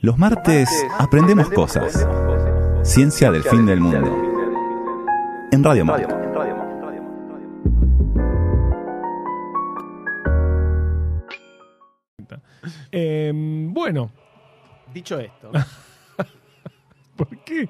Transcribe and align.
Los 0.00 0.18
martes 0.18 0.68
aprendemos 0.98 1.50
cosas. 1.50 2.06
Ciencia 2.82 3.30
del 3.30 3.42
fin 3.42 3.66
del 3.66 3.80
mundo. 3.80 4.16
En 5.52 5.62
Radio 5.62 5.84
Monk. 5.84 6.06
Eh, 12.92 13.32
bueno, 13.34 14.10
Dicho 14.92 15.18
esto, 15.20 15.52
¿por 17.16 17.28
qué? 17.44 17.68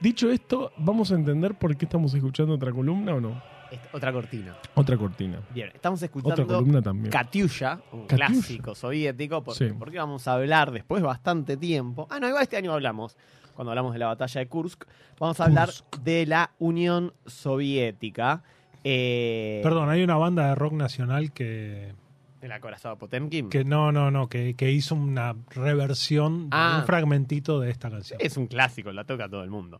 Dicho 0.00 0.30
esto, 0.30 0.72
¿vamos 0.76 1.10
a 1.10 1.14
entender 1.14 1.54
por 1.54 1.74
qué 1.76 1.86
estamos 1.86 2.12
escuchando 2.12 2.54
otra 2.54 2.72
columna 2.72 3.14
o 3.14 3.20
no? 3.20 3.51
Otra 3.92 4.12
cortina. 4.12 4.56
Otra 4.74 4.96
cortina. 4.96 5.38
Bien, 5.54 5.70
estamos 5.74 5.98
Otra 6.02 6.06
escuchando 6.06 6.46
columna 6.46 6.82
también. 6.82 7.10
Katyusha, 7.10 7.80
un 7.92 8.06
Katyusha. 8.06 8.16
clásico 8.32 8.74
soviético, 8.74 9.42
por- 9.42 9.54
Sí. 9.54 9.66
porque 9.78 9.98
vamos 9.98 10.26
a 10.28 10.34
hablar 10.34 10.70
después 10.70 11.02
de 11.02 11.06
bastante 11.06 11.56
tiempo. 11.56 12.06
Ah, 12.10 12.18
no, 12.20 12.28
igual 12.28 12.42
este 12.42 12.56
año 12.56 12.72
hablamos, 12.72 13.16
cuando 13.54 13.70
hablamos 13.70 13.92
de 13.92 13.98
la 13.98 14.06
batalla 14.06 14.38
de 14.40 14.46
Kursk, 14.48 14.84
vamos 15.18 15.38
a 15.40 15.44
hablar 15.44 15.70
de 16.02 16.26
la 16.26 16.50
Unión 16.58 17.12
Soviética. 17.26 18.42
eh, 18.84 19.60
Perdón, 19.62 19.88
hay 19.90 20.02
una 20.02 20.16
banda 20.16 20.48
de 20.48 20.54
rock 20.56 20.72
nacional 20.72 21.30
que, 21.32 21.94
El 22.40 22.50
acorazado 22.50 22.96
Potemkin. 22.98 23.48
que 23.48 23.64
no, 23.64 23.92
no, 23.92 24.10
no, 24.10 24.28
que, 24.28 24.54
que 24.54 24.72
hizo 24.72 24.96
una 24.96 25.36
reversión 25.50 26.50
de 26.50 26.56
Ah. 26.56 26.78
un 26.80 26.86
fragmentito 26.86 27.60
de 27.60 27.70
esta 27.70 27.88
canción. 27.90 28.18
Es 28.20 28.36
un 28.36 28.48
clásico, 28.48 28.90
la 28.90 29.04
toca 29.04 29.28
todo 29.28 29.44
el 29.44 29.50
mundo. 29.50 29.78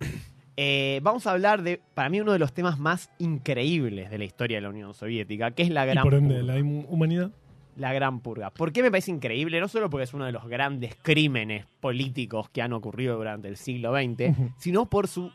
Eh, 0.57 1.01
vamos 1.03 1.27
a 1.27 1.33
hablar 1.33 1.63
de, 1.63 1.81
para 1.95 2.09
mí, 2.11 2.21
uno 2.21 2.33
de 2.33 2.39
los 2.39 2.53
temas 2.53 2.79
más 2.79 3.11
increíbles 3.19 4.11
de 4.11 4.19
la 4.19 4.25
historia 4.25 4.59
de 4.59 4.61
la 4.63 4.69
Unión 4.69 4.93
Soviética, 4.95 5.51
que 5.53 5.63
es 5.63 5.71
la 5.71 5.85
Y 5.87 5.91
Gran 5.91 6.05
por 6.05 6.15
ende, 6.15 6.39
Purga. 6.41 6.55
la 6.55 6.61
hum- 6.61 6.85
humanidad. 6.89 7.31
La 7.77 7.93
Gran 7.95 8.21
Purga. 8.21 8.51
¿Por 8.51 8.71
qué 8.71 8.83
me 8.83 8.91
parece 8.91 9.11
increíble? 9.11 9.59
No 9.59 9.67
solo 9.69 9.89
porque 9.89 10.05
es 10.05 10.13
uno 10.13 10.27
de 10.27 10.33
los 10.33 10.47
grandes 10.47 10.95
crímenes 11.01 11.65
políticos 11.81 12.51
que 12.51 12.61
han 12.61 12.75
ocurrido 12.75 13.17
durante 13.17 13.49
el 13.49 13.57
siglo 13.57 13.95
XX, 13.97 14.37
sino 14.59 14.85
por 14.91 15.09
su 15.09 15.33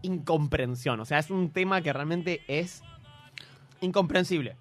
incomprensión. 0.00 1.00
O 1.00 1.04
sea, 1.04 1.18
es 1.18 1.30
un 1.30 1.50
tema 1.50 1.82
que 1.82 1.92
realmente 1.92 2.40
es 2.48 2.82
incomprensible. 3.82 4.56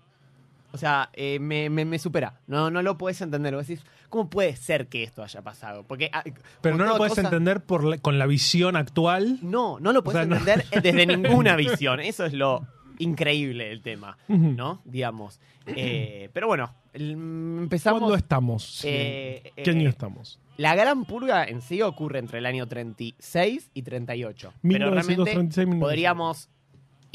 O 0.76 0.78
sea, 0.78 1.10
eh, 1.14 1.40
me, 1.40 1.70
me- 1.70 1.86
me 1.86 1.98
supera. 1.98 2.40
No, 2.48 2.70
no 2.70 2.82
lo 2.82 2.98
puedes 2.98 3.20
entender. 3.22 3.56
Vos 3.56 3.66
decís, 3.66 3.84
¿cómo 4.10 4.30
puede 4.30 4.56
ser 4.58 4.88
que 4.88 5.04
esto 5.04 5.24
haya 5.24 5.42
pasado? 5.42 5.84
Porque, 5.88 6.10
ah, 6.14 6.24
Pero 6.62 6.76
no 6.78 6.86
lo 6.86 6.98
puedes 6.98 7.12
cosa- 7.14 7.22
entender 7.22 7.62
por 7.64 7.84
la- 7.86 7.98
con 7.98 8.20
la 8.20 8.26
visión 8.28 8.76
actual. 8.76 9.40
No, 9.42 9.80
no 9.80 9.94
lo 9.94 10.04
puedes 10.04 10.20
sea, 10.20 10.26
no- 10.28 10.36
entender 10.36 10.66
desde 10.84 11.06
ninguna 11.08 11.56
visión. 11.56 12.00
Eso 12.02 12.26
es 12.26 12.34
lo 12.34 12.68
increíble 13.00 13.70
del 13.70 13.82
tema. 13.82 14.18
¿no? 14.28 14.82
Digamos. 14.86 15.40
Eh, 15.66 16.30
pero 16.34 16.48
bueno, 16.48 16.74
el- 16.94 17.12
empezamos. 17.12 18.00
¿Cuándo 18.02 18.16
estamos? 18.18 18.82
Eh, 18.86 19.52
¿Qué 19.56 19.64
eh, 19.64 19.74
año 19.74 19.90
estamos? 19.90 20.40
La 20.58 20.76
gran 20.76 21.04
purga 21.06 21.44
en 21.46 21.62
sí 21.62 21.82
ocurre 21.82 22.20
entre 22.20 22.38
el 22.40 22.46
año 22.46 22.68
36 22.68 23.72
y 23.74 23.82
38. 23.82 24.54
Pero 24.62 24.90
realmente 24.92 25.24
1936, 25.24 25.80
podríamos 25.82 26.50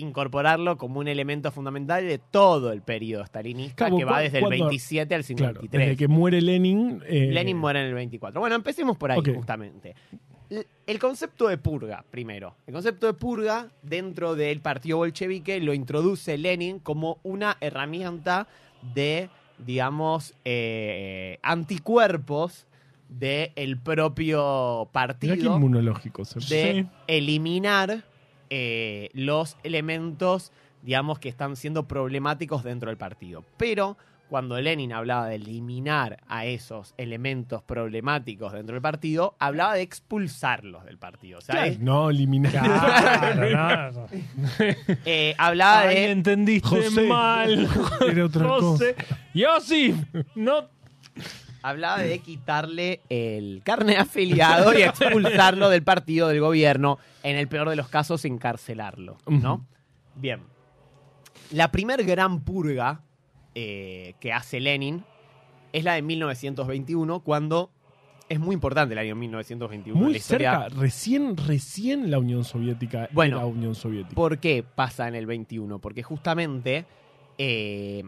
incorporarlo 0.00 0.76
como 0.76 1.00
un 1.00 1.08
elemento 1.08 1.50
fundamental 1.52 2.06
de 2.06 2.18
todo 2.18 2.72
el 2.72 2.82
periodo 2.82 3.24
stalinista 3.24 3.76
Claro, 3.76 3.96
que 3.96 4.04
va 4.04 4.20
desde 4.20 4.38
el 4.38 4.44
cuando- 4.44 4.64
27 4.66 5.14
al 5.14 5.24
Claro, 5.24 5.60
53. 5.60 5.88
desde 5.88 5.96
que 5.96 6.08
muere 6.08 6.40
Lenin. 6.40 7.02
eh, 7.06 7.28
Lenin 7.32 7.56
muere 7.56 7.80
en 7.80 7.86
el 7.86 7.94
24. 7.94 8.40
Bueno, 8.40 8.56
empecemos 8.56 8.96
por 8.96 9.10
ahí, 9.12 9.20
justamente. 9.34 9.94
El 10.86 10.98
concepto 10.98 11.46
de 11.46 11.58
purga, 11.58 12.04
primero. 12.10 12.56
El 12.66 12.74
concepto 12.74 13.06
de 13.06 13.12
purga 13.14 13.68
dentro 13.82 14.34
del 14.34 14.60
partido 14.60 14.96
bolchevique 14.96 15.60
lo 15.60 15.72
introduce 15.74 16.36
Lenin 16.38 16.80
como 16.80 17.18
una 17.22 17.56
herramienta 17.60 18.48
de, 18.94 19.28
digamos, 19.58 20.34
eh, 20.44 21.38
anticuerpos 21.42 22.66
del 23.08 23.78
propio 23.78 24.38
Mirá 24.38 24.86
qué 24.86 24.92
partido 24.92 25.56
inmunológico. 25.56 26.22
de 26.24 26.40
Sí. 26.40 26.86
eliminar 27.06 28.04
eh, 28.50 29.08
los 29.14 29.56
elementos, 29.62 30.52
digamos, 30.82 31.18
que 31.18 31.28
están 31.28 31.56
siendo 31.56 31.86
problemáticos 31.88 32.62
dentro 32.64 32.88
del 32.90 32.96
partido. 32.98 33.44
Pero 33.56 33.96
cuando 34.28 34.60
Lenin 34.60 34.92
hablaba 34.92 35.26
de 35.26 35.34
eliminar 35.34 36.18
a 36.28 36.44
esos 36.46 36.94
elementos 36.96 37.62
problemáticos 37.64 38.52
dentro 38.52 38.74
del 38.74 38.82
partido, 38.82 39.34
hablaba 39.40 39.74
de 39.74 39.82
expulsarlos 39.82 40.84
del 40.84 40.98
partido. 40.98 41.38
O 41.38 41.40
sea, 41.40 41.54
Claro, 41.56 41.70
es- 41.72 41.80
no, 41.80 42.10
eliminar. 42.10 42.52
Claro, 42.52 43.90
no, 43.92 44.02
no. 44.02 44.06
eh, 45.04 45.34
hablaba 45.36 45.80
Ay, 45.80 45.94
de... 45.96 46.10
entendiste 46.12 46.68
José. 46.68 47.02
mal. 47.08 47.68
Era 48.08 48.24
otra 48.24 48.48
José. 48.48 48.94
Yosif, 49.34 49.96
no. 50.36 50.68
Hablaba 51.62 51.98
de 51.98 52.18
quitarle 52.20 53.00
el 53.08 53.62
carne 53.64 53.96
afiliado 53.96 54.76
y 54.78 54.82
expulsarlo 54.82 55.68
del 55.68 55.82
partido, 55.82 56.28
del 56.28 56.40
gobierno, 56.40 56.98
en 57.22 57.36
el 57.36 57.48
peor 57.48 57.68
de 57.68 57.76
los 57.76 57.88
casos, 57.88 58.24
encarcelarlo, 58.24 59.18
¿no? 59.26 59.66
Bien. 60.14 60.40
La 61.52 61.70
primer 61.70 62.04
gran 62.04 62.40
purga 62.40 63.02
eh, 63.54 64.14
que 64.20 64.32
hace 64.32 64.60
Lenin 64.60 65.04
es 65.72 65.84
la 65.84 65.94
de 65.94 66.02
1921, 66.02 67.20
cuando 67.20 67.70
es 68.28 68.38
muy 68.38 68.54
importante 68.54 68.94
el 68.94 68.98
año 68.98 69.16
1921. 69.16 69.98
en 69.98 70.02
Muy 70.04 70.12
la 70.12 70.18
historia. 70.18 70.60
cerca, 70.62 70.80
recién, 70.80 71.36
recién 71.36 72.10
la 72.10 72.18
Unión 72.18 72.44
Soviética 72.44 73.08
Bueno, 73.12 73.38
era 73.38 73.46
Unión 73.46 73.74
Soviética. 73.74 74.14
¿Por 74.14 74.38
qué 74.38 74.62
pasa 74.62 75.08
en 75.08 75.16
el 75.16 75.26
21? 75.26 75.80
Porque 75.80 76.02
justamente 76.04 76.86
eh, 77.38 78.04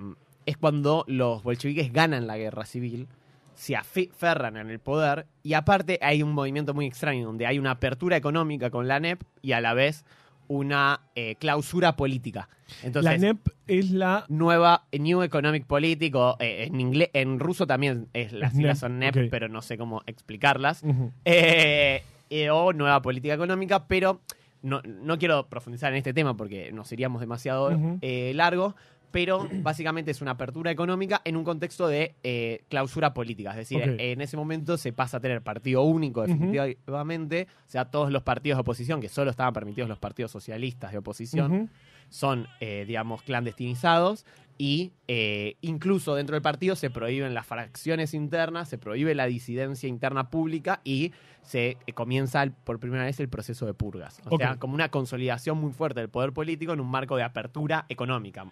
es 0.47 0.57
cuando 0.57 1.05
los 1.09 1.43
bolcheviques 1.43 1.93
ganan 1.93 2.27
la 2.27 2.37
guerra 2.37 2.65
civil, 2.65 3.09
se 3.55 3.77
aferran 3.77 4.57
en 4.57 4.71
el 4.71 4.79
poder 4.79 5.27
y 5.43 5.55
aparte 5.55 5.99
hay 6.03 6.23
un 6.23 6.33
movimiento 6.33 6.75
muy 6.75 6.87
extraño 6.87 7.27
donde 7.27 7.47
hay 7.47 7.59
una 7.59 7.73
apertura 7.73 8.17
económica 8.17 8.71
con 8.71 8.89
la 8.89 9.01
NEP 9.01 9.23
y 9.43 9.53
a 9.53 9.61
la 9.61 9.75
vez 9.75 10.05
una 10.49 11.03
eh, 11.15 11.37
clausura 11.37 11.97
política. 11.97 12.49
Entonces, 12.83 13.11
la 13.11 13.19
NEP 13.19 13.49
es 13.67 13.91
la. 13.91 14.25
nueva 14.29 14.85
New 14.93 15.23
Economic 15.23 15.67
Politic 15.67 16.15
o 16.15 16.37
eh, 16.41 16.65
en 16.67 16.81
inglés, 16.81 17.11
en 17.13 17.39
ruso 17.39 17.67
también 17.67 18.09
es, 18.13 18.33
las 18.33 18.53
siglas 18.53 18.77
NEP, 18.77 18.81
son 18.81 18.99
NEP, 18.99 19.17
ok. 19.17 19.23
pero 19.31 19.49
no 19.49 19.63
sé 19.63 19.79
cómo 19.79 20.03
explicarlas. 20.07 20.83
Ujú. 20.83 21.13
Eh, 21.25 22.03
eh, 22.31 22.51
o 22.51 22.73
nueva 22.73 23.03
política 23.03 23.35
económica, 23.35 23.87
pero 23.87 24.21
no, 24.63 24.81
no 24.85 25.19
quiero 25.19 25.49
profundizar 25.49 25.93
en 25.93 25.99
este 25.99 26.15
tema 26.15 26.37
porque 26.37 26.73
nos 26.73 26.91
iríamos 26.93 27.21
demasiado 27.21 27.71
Ujú. 27.71 27.99
eh, 28.01 28.33
largo, 28.35 28.75
pero 29.13 29.47
básicamente 29.63 30.11
es 30.11 30.21
una 30.23 30.33
apertura 30.33 30.71
económica 30.73 31.21
en 31.25 31.37
un 31.37 31.45
contexto 31.45 31.87
de 31.87 32.17
eh, 32.25 32.65
clausura 32.69 33.15
política. 33.15 33.51
Es 33.51 33.57
decir, 33.59 33.81
en 34.01 34.21
ese 34.21 34.37
momento 34.37 34.77
se 34.77 34.93
pasa 34.93 35.19
a 35.19 35.21
tener 35.21 35.43
partido 35.43 35.83
único 35.83 36.23
definitivamente, 36.27 37.47
o 37.69 37.71
sea, 37.71 37.85
todos 37.87 38.11
los 38.11 38.23
partidos 38.25 38.57
de 38.57 38.61
oposición, 38.63 39.01
que 39.01 39.09
solo 39.09 39.31
estaban 39.31 39.53
permitidos 39.53 39.89
los 39.89 39.99
partidos 39.99 40.33
socialistas 40.33 40.91
de 40.93 40.99
oposición, 40.99 41.71
son, 42.09 42.47
eh, 42.61 42.85
digamos, 42.87 43.23
clandestinizados 43.23 44.27
y 44.59 44.93
eh, 45.09 45.57
incluso 45.63 46.15
dentro 46.15 46.35
del 46.35 46.43
partido 46.43 46.77
se 46.77 46.91
prohíben 46.91 47.33
las 47.35 47.47
fracciones 47.47 48.13
internas, 48.15 48.69
se 48.69 48.77
prohíbe 48.79 49.15
la 49.15 49.27
disidencia 49.27 49.89
interna 49.89 50.29
pública 50.31 50.81
y 50.85 51.13
se 51.43 51.79
eh, 51.87 51.93
comienza 51.95 52.43
el- 52.43 52.53
por 52.53 52.79
primera 52.79 53.05
vez 53.05 53.19
el 53.19 53.29
proceso 53.29 53.65
de 53.67 53.75
purgas. 53.75 54.21
O 54.27 54.37
sea, 54.39 54.59
como 54.59 54.75
una 54.75 54.91
consolidación 54.91 55.59
muy 55.59 55.73
fuerte 55.73 56.01
del 56.01 56.11
poder 56.11 56.33
político 56.33 56.73
en 56.75 56.81
un 56.81 56.91
marco 56.91 57.17
de 57.17 57.23
apertura 57.23 57.87
económica. 57.89 58.47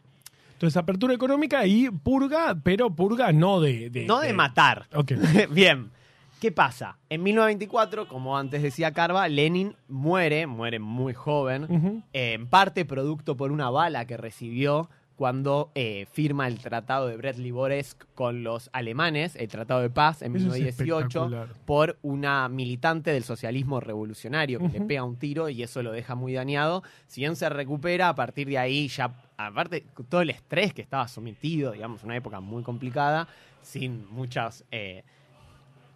Entonces, 0.61 0.77
apertura 0.77 1.15
económica 1.15 1.65
y 1.65 1.89
purga, 1.89 2.55
pero 2.63 2.91
purga 2.95 3.33
no 3.33 3.61
de. 3.63 3.89
de- 3.89 4.05
No 4.05 4.21
de 4.21 4.35
matar. 4.35 4.87
Bien. 5.51 5.91
¿Qué 6.39 6.53
pasa? 6.53 6.99
En 7.09 7.23
1924, 7.23 8.07
como 8.09 8.37
antes 8.37 8.63
decía 8.63 8.93
Carva, 8.93 9.27
Lenin 9.29 9.75
muere, 9.89 10.47
muere 10.47 10.79
muy 10.79 11.15
joven, 11.15 12.03
eh, 12.13 12.33
en 12.35 12.47
parte 12.47 12.85
producto 12.85 13.37
por 13.39 13.53
una 13.53 13.71
bala 13.71 14.07
que 14.07 14.17
recibió 14.19 14.91
cuando 15.17 15.71
eh, 15.75 16.07
firma 16.13 16.49
el 16.49 16.59
tratado 16.61 17.07
de 17.09 17.19
Brest-Litovsk 17.19 18.07
con 18.15 18.43
los 18.43 18.71
alemanes, 18.73 19.37
el 19.37 19.49
tratado 19.49 19.83
de 19.83 19.91
paz 19.91 20.23
en 20.23 20.35
Eso 20.35 20.47
es 20.47 20.53
1918, 20.55 21.07
espectacular. 21.27 21.49
por 21.67 21.99
una 22.01 22.49
militante 22.49 23.11
del 23.13 23.25
socialismo 23.25 23.81
revolucionario 23.81 24.61
que 24.61 24.69
le 24.69 24.81
pega 24.81 25.05
un 25.05 25.17
tiro 25.17 25.51
y 25.51 25.63
eso 25.63 25.83
lo 25.83 25.93
deja 25.93 26.15
muy 26.15 26.33
dañado. 26.33 26.83
Si 27.07 27.21
bien 27.21 27.37
se 27.37 27.51
recupera, 27.51 28.09
a 28.09 28.15
partir 28.15 28.49
de 28.49 28.57
ahí 28.57 28.89
ya, 28.89 29.13
aparte 29.47 29.85
todo 30.09 30.23
el 30.23 30.31
estrés 30.31 30.75
que 30.75 30.83
estaba 30.83 31.09
sometido, 31.09 31.73
digamos, 31.73 32.05
una 32.05 32.17
época 32.17 32.41
muy 32.41 32.63
complicada, 32.63 33.29
sin 33.63 34.09
muchos 34.11 34.65
eh, 34.71 35.05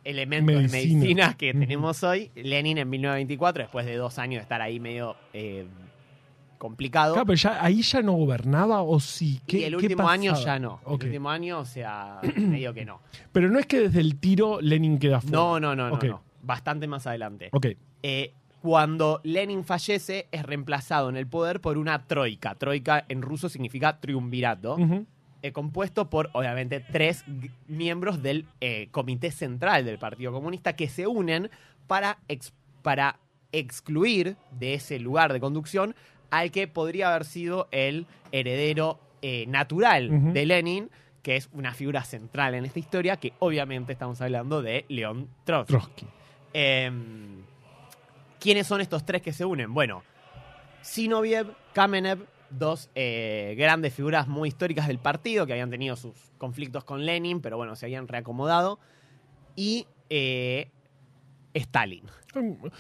elementos 0.04 0.54
Medicina. 0.54 0.78
de 0.78 0.96
medicinas 0.96 1.36
que 1.36 1.54
tenemos 1.54 2.02
hoy, 2.02 2.30
Lenin 2.34 2.78
en 2.78 2.90
1924, 2.90 3.64
después 3.64 3.86
de 3.86 3.96
dos 3.96 4.18
años 4.18 4.40
de 4.40 4.42
estar 4.42 4.60
ahí 4.60 4.78
medio 4.80 5.16
eh, 5.32 5.66
complicado, 6.58 7.14
Claro, 7.14 7.26
pero 7.26 7.36
ya, 7.36 7.62
ahí 7.62 7.82
ya 7.82 8.02
no 8.02 8.12
gobernaba 8.12 8.82
o 8.82 9.00
sí. 9.00 9.40
¿Qué, 9.46 9.58
y 9.58 9.64
el 9.64 9.76
último 9.76 10.08
año 10.08 10.34
ya 10.34 10.58
no. 10.58 10.80
El 10.86 10.92
último 10.92 11.30
año, 11.30 11.58
o 11.58 11.64
sea, 11.64 12.20
medio 12.36 12.72
que 12.72 12.84
no. 12.84 13.00
Pero 13.32 13.50
no 13.50 13.58
es 13.58 13.66
que 13.66 13.80
desde 13.80 14.00
el 14.00 14.18
tiro 14.18 14.60
Lenin 14.60 14.98
queda 14.98 15.20
fuera. 15.20 15.36
No, 15.36 15.60
no, 15.60 15.74
no, 15.74 15.90
no, 15.90 15.98
no. 15.98 16.22
Bastante 16.42 16.86
más 16.86 17.06
adelante. 17.06 17.48
Ok. 17.52 17.66
Eh, 18.02 18.32
cuando 18.64 19.20
Lenin 19.24 19.62
fallece, 19.62 20.26
es 20.32 20.42
reemplazado 20.42 21.10
en 21.10 21.18
el 21.18 21.26
poder 21.26 21.60
por 21.60 21.76
una 21.76 22.06
troika. 22.06 22.54
Troika 22.54 23.04
en 23.10 23.20
ruso 23.20 23.50
significa 23.50 24.00
triunvirato. 24.00 24.78
Eh, 25.42 25.52
compuesto 25.52 26.08
por, 26.08 26.30
obviamente, 26.32 26.80
tres 26.80 27.26
miembros 27.68 28.22
del 28.22 28.46
eh, 28.62 28.88
Comité 28.90 29.30
Central 29.32 29.84
del 29.84 29.98
Partido 29.98 30.32
Comunista 30.32 30.72
que 30.74 30.88
se 30.88 31.06
unen 31.06 31.50
para, 31.86 32.16
ex- 32.28 32.54
para 32.80 33.18
excluir 33.52 34.36
de 34.58 34.72
ese 34.72 34.98
lugar 34.98 35.34
de 35.34 35.40
conducción 35.40 35.94
al 36.30 36.50
que 36.50 36.66
podría 36.66 37.10
haber 37.10 37.26
sido 37.26 37.68
el 37.70 38.06
heredero 38.32 38.98
eh, 39.20 39.44
natural 39.46 40.32
de 40.32 40.46
Lenin, 40.46 40.88
que 41.22 41.36
es 41.36 41.50
una 41.52 41.74
figura 41.74 42.02
central 42.02 42.54
en 42.54 42.64
esta 42.64 42.78
historia, 42.78 43.18
que 43.18 43.34
obviamente 43.40 43.92
estamos 43.92 44.22
hablando 44.22 44.62
de 44.62 44.86
León 44.88 45.28
Trotsky. 45.44 45.74
Trotsky. 45.74 46.06
¿Quiénes 48.44 48.66
son 48.66 48.82
estos 48.82 49.06
tres 49.06 49.22
que 49.22 49.32
se 49.32 49.46
unen? 49.46 49.72
Bueno, 49.72 50.02
Zinoviev, 50.84 51.54
Kamenev, 51.72 52.26
dos 52.50 52.90
eh, 52.94 53.54
grandes 53.56 53.94
figuras 53.94 54.28
muy 54.28 54.50
históricas 54.50 54.86
del 54.86 54.98
partido 54.98 55.46
que 55.46 55.54
habían 55.54 55.70
tenido 55.70 55.96
sus 55.96 56.12
conflictos 56.36 56.84
con 56.84 57.06
Lenin, 57.06 57.40
pero 57.40 57.56
bueno, 57.56 57.74
se 57.74 57.86
habían 57.86 58.06
reacomodado. 58.06 58.78
Y 59.56 59.86
eh, 60.10 60.70
Stalin. 61.54 62.04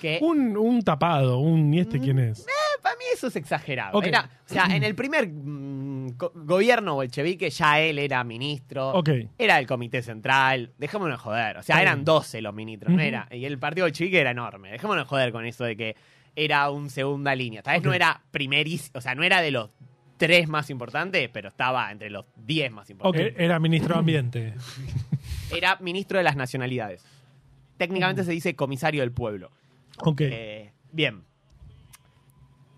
Que 0.00 0.18
Un, 0.20 0.56
un 0.56 0.82
tapado, 0.82 1.38
un. 1.38 1.72
¿Y 1.72 1.78
este 1.80 1.98
Mm, 1.98 2.02
quién 2.02 2.18
es? 2.18 2.44
para 2.82 2.96
mí 2.96 3.04
eso 3.14 3.28
es 3.28 3.36
exagerado. 3.36 4.02
Era- 4.02 4.28
o 4.44 4.52
sea, 4.52 4.66
en 4.76 4.82
el 4.82 4.94
primer 4.94 5.26
mm, 5.28 6.16
go- 6.18 6.32
gobierno 6.34 6.94
bolchevique 6.96 7.48
ya 7.48 7.80
él 7.80 7.98
era 7.98 8.22
ministro. 8.24 8.92
Era 9.38 9.56
del 9.56 9.66
comité 9.66 10.02
central, 10.02 10.72
dejémonos 10.76 11.18
joder. 11.20 11.56
O 11.56 11.62
sea, 11.62 11.80
eran 11.80 11.98
bien. 12.00 12.04
12 12.04 12.42
los 12.42 12.52
ministros, 12.54 12.92
no 12.92 13.00
era. 13.00 13.26
Y 13.30 13.44
el 13.46 13.58
partido 13.58 13.86
bolchevique 13.86 14.20
era 14.20 14.32
enorme. 14.32 14.70
Dejémonos 14.72 15.06
joder 15.08 15.32
con 15.32 15.46
eso 15.46 15.64
de 15.64 15.76
que 15.76 15.96
era 16.36 16.68
un 16.70 16.90
segunda 16.90 17.34
línea. 17.34 17.62
Tal 17.62 17.74
vez 17.76 17.84
no 17.84 17.94
era 17.94 18.20
primerísimo, 18.32 18.98
o 18.98 19.00
sea, 19.00 19.14
no 19.14 19.22
era 19.22 19.40
de 19.40 19.50
los 19.52 19.70
tres 20.18 20.46
más 20.48 20.68
importantes, 20.68 21.28
pero 21.32 21.48
estaba 21.48 21.90
entre 21.90 22.10
los 22.10 22.26
10 22.36 22.70
más 22.72 22.90
importantes. 22.90 23.34
Era 23.38 23.58
ministro 23.60 23.94
de 23.94 23.98
Ambiente. 24.00 24.54
Era 25.56 25.76
ministro 25.80 26.18
de 26.18 26.24
las 26.24 26.36
nacionalidades. 26.36 27.04
Técnicamente 27.76 28.24
se 28.24 28.32
dice 28.32 28.54
comisario 28.56 29.00
del 29.02 29.12
pueblo. 29.12 29.50
Ok. 29.98 30.20
Eh, 30.22 30.72
bien. 30.92 31.22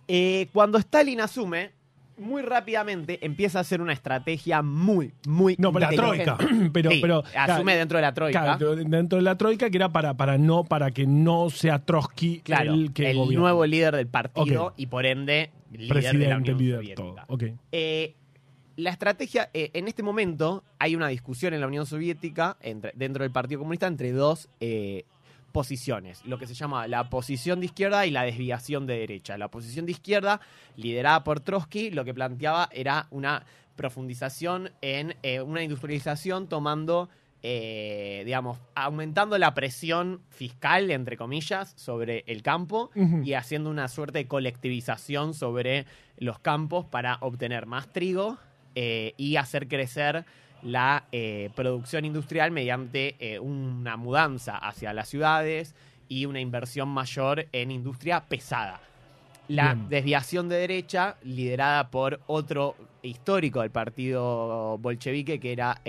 Eh, 0.08 0.48
cuando 0.52 0.78
Stalin 0.78 1.20
asume, 1.20 1.72
muy 2.18 2.40
rápidamente 2.42 3.18
empieza 3.24 3.58
a 3.58 3.60
hacer 3.62 3.80
una 3.80 3.92
estrategia 3.92 4.62
muy, 4.62 5.12
muy 5.26 5.56
no, 5.58 5.72
pero 5.72 5.90
la 5.90 5.96
troika. 5.96 6.38
pero, 6.72 6.90
Sí, 6.90 6.98
pero, 7.02 7.24
asume 7.36 7.76
dentro 7.76 7.98
de 7.98 8.02
la 8.02 8.14
troika. 8.14 8.56
Claro, 8.56 8.76
dentro 8.76 9.16
de 9.16 9.22
la 9.22 9.36
troika 9.36 9.68
que 9.68 9.76
era 9.76 9.90
para, 9.90 10.14
para 10.14 10.38
no 10.38 10.64
para 10.64 10.90
que 10.92 11.06
no 11.06 11.50
sea 11.50 11.80
Trotsky 11.80 12.40
Claro, 12.40 12.72
el 12.74 12.92
que 12.92 13.10
el 13.10 13.16
gobierna. 13.18 13.40
nuevo 13.40 13.66
líder 13.66 13.96
del 13.96 14.06
partido 14.06 14.66
Ok. 14.66 14.74
y 14.76 14.86
por 14.86 15.04
ende 15.04 15.50
líder 15.72 15.78
de 15.80 15.86
la 15.86 15.94
presidente, 15.94 16.34
Unión 16.36 16.58
líder, 16.58 16.76
Soviética. 16.76 17.02
todo. 17.02 17.16
Ok. 17.34 17.42
Eh, 17.72 18.14
la 18.76 18.90
estrategia, 18.90 19.50
eh, 19.54 19.70
en 19.74 19.88
este 19.88 20.02
momento 20.02 20.62
hay 20.78 20.94
una 20.96 21.08
discusión 21.08 21.54
en 21.54 21.60
la 21.60 21.66
Unión 21.66 21.86
Soviética, 21.86 22.56
entre- 22.60 22.92
dentro 22.94 23.22
del 23.22 23.32
Partido 23.32 23.60
Comunista, 23.60 23.86
entre 23.86 24.12
dos 24.12 24.48
eh, 24.60 25.04
posiciones, 25.52 26.22
lo 26.26 26.38
que 26.38 26.46
se 26.46 26.52
llama 26.54 26.86
la 26.86 27.08
posición 27.08 27.60
de 27.60 27.66
izquierda 27.66 28.04
y 28.06 28.10
la 28.10 28.22
desviación 28.24 28.86
de 28.86 28.98
derecha. 28.98 29.38
La 29.38 29.48
posición 29.48 29.86
de 29.86 29.92
izquierda, 29.92 30.40
liderada 30.76 31.24
por 31.24 31.40
Trotsky, 31.40 31.90
lo 31.90 32.04
que 32.04 32.12
planteaba 32.12 32.68
era 32.72 33.06
una 33.10 33.44
profundización 33.76 34.70
en 34.82 35.16
eh, 35.22 35.40
una 35.40 35.62
industrialización 35.62 36.48
tomando, 36.48 37.08
eh, 37.42 38.22
digamos, 38.26 38.58
aumentando 38.74 39.38
la 39.38 39.54
presión 39.54 40.20
fiscal, 40.28 40.90
entre 40.90 41.16
comillas, 41.16 41.72
sobre 41.76 42.24
el 42.26 42.42
campo 42.42 42.90
y 43.24 43.32
haciendo 43.34 43.70
una 43.70 43.88
suerte 43.88 44.18
de 44.18 44.26
colectivización 44.28 45.32
sobre 45.32 45.86
los 46.18 46.38
campos 46.38 46.84
para 46.84 47.16
obtener 47.20 47.64
más 47.66 47.92
trigo 47.92 48.36
eh, 48.76 49.14
y 49.16 49.34
hacer 49.36 49.66
crecer 49.66 50.24
la 50.62 51.04
eh, 51.10 51.50
producción 51.56 52.04
industrial 52.04 52.52
mediante 52.52 53.16
eh, 53.18 53.40
una 53.40 53.96
mudanza 53.96 54.56
hacia 54.56 54.92
las 54.92 55.08
ciudades 55.08 55.74
y 56.08 56.26
una 56.26 56.38
inversión 56.38 56.88
mayor 56.88 57.46
en 57.50 57.72
industria 57.72 58.24
pesada. 58.28 58.80
La 59.48 59.74
Bien. 59.74 59.88
desviación 59.88 60.48
de 60.48 60.56
derecha, 60.56 61.16
liderada 61.24 61.90
por 61.90 62.20
otro 62.28 62.76
histórico 63.02 63.62
del 63.62 63.70
partido 63.70 64.78
bolchevique, 64.78 65.40
que 65.40 65.52
era 65.52 65.80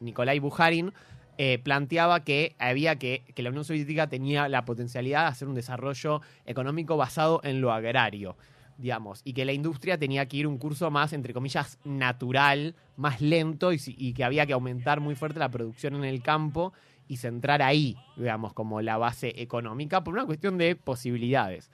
Nikolai 0.00 0.38
Bukharin, 0.38 0.92
eh, 1.40 1.60
planteaba 1.62 2.24
que 2.24 2.56
había 2.58 2.96
que, 2.96 3.22
que 3.32 3.44
la 3.44 3.50
Unión 3.50 3.64
Soviética 3.64 4.08
tenía 4.08 4.48
la 4.48 4.64
potencialidad 4.64 5.22
de 5.22 5.28
hacer 5.28 5.46
un 5.46 5.54
desarrollo 5.54 6.20
económico 6.46 6.96
basado 6.96 7.40
en 7.44 7.60
lo 7.60 7.72
agrario, 7.72 8.36
digamos, 8.78 9.20
y 9.24 9.32
que 9.32 9.44
la 9.44 9.52
industria 9.52 9.98
tenía 9.98 10.26
que 10.26 10.38
ir 10.38 10.46
un 10.46 10.56
curso 10.56 10.90
más, 10.90 11.12
entre 11.12 11.34
comillas, 11.34 11.78
natural, 11.84 12.76
más 12.96 13.20
lento, 13.20 13.72
y, 13.72 14.12
que 14.14 14.24
había 14.24 14.46
que 14.46 14.52
aumentar 14.52 15.00
muy 15.00 15.16
fuerte 15.16 15.40
la 15.40 15.50
producción 15.50 15.96
en 15.96 16.04
el 16.04 16.22
campo 16.22 16.72
y 17.08 17.16
centrar 17.16 17.60
ahí, 17.60 17.96
digamos, 18.16 18.52
como 18.52 18.80
la 18.80 18.96
base 18.96 19.42
económica, 19.42 20.04
por 20.04 20.14
una 20.14 20.24
cuestión 20.24 20.56
de 20.58 20.76
posibilidades. 20.76 21.70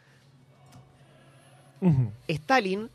Stalin 2.27 2.89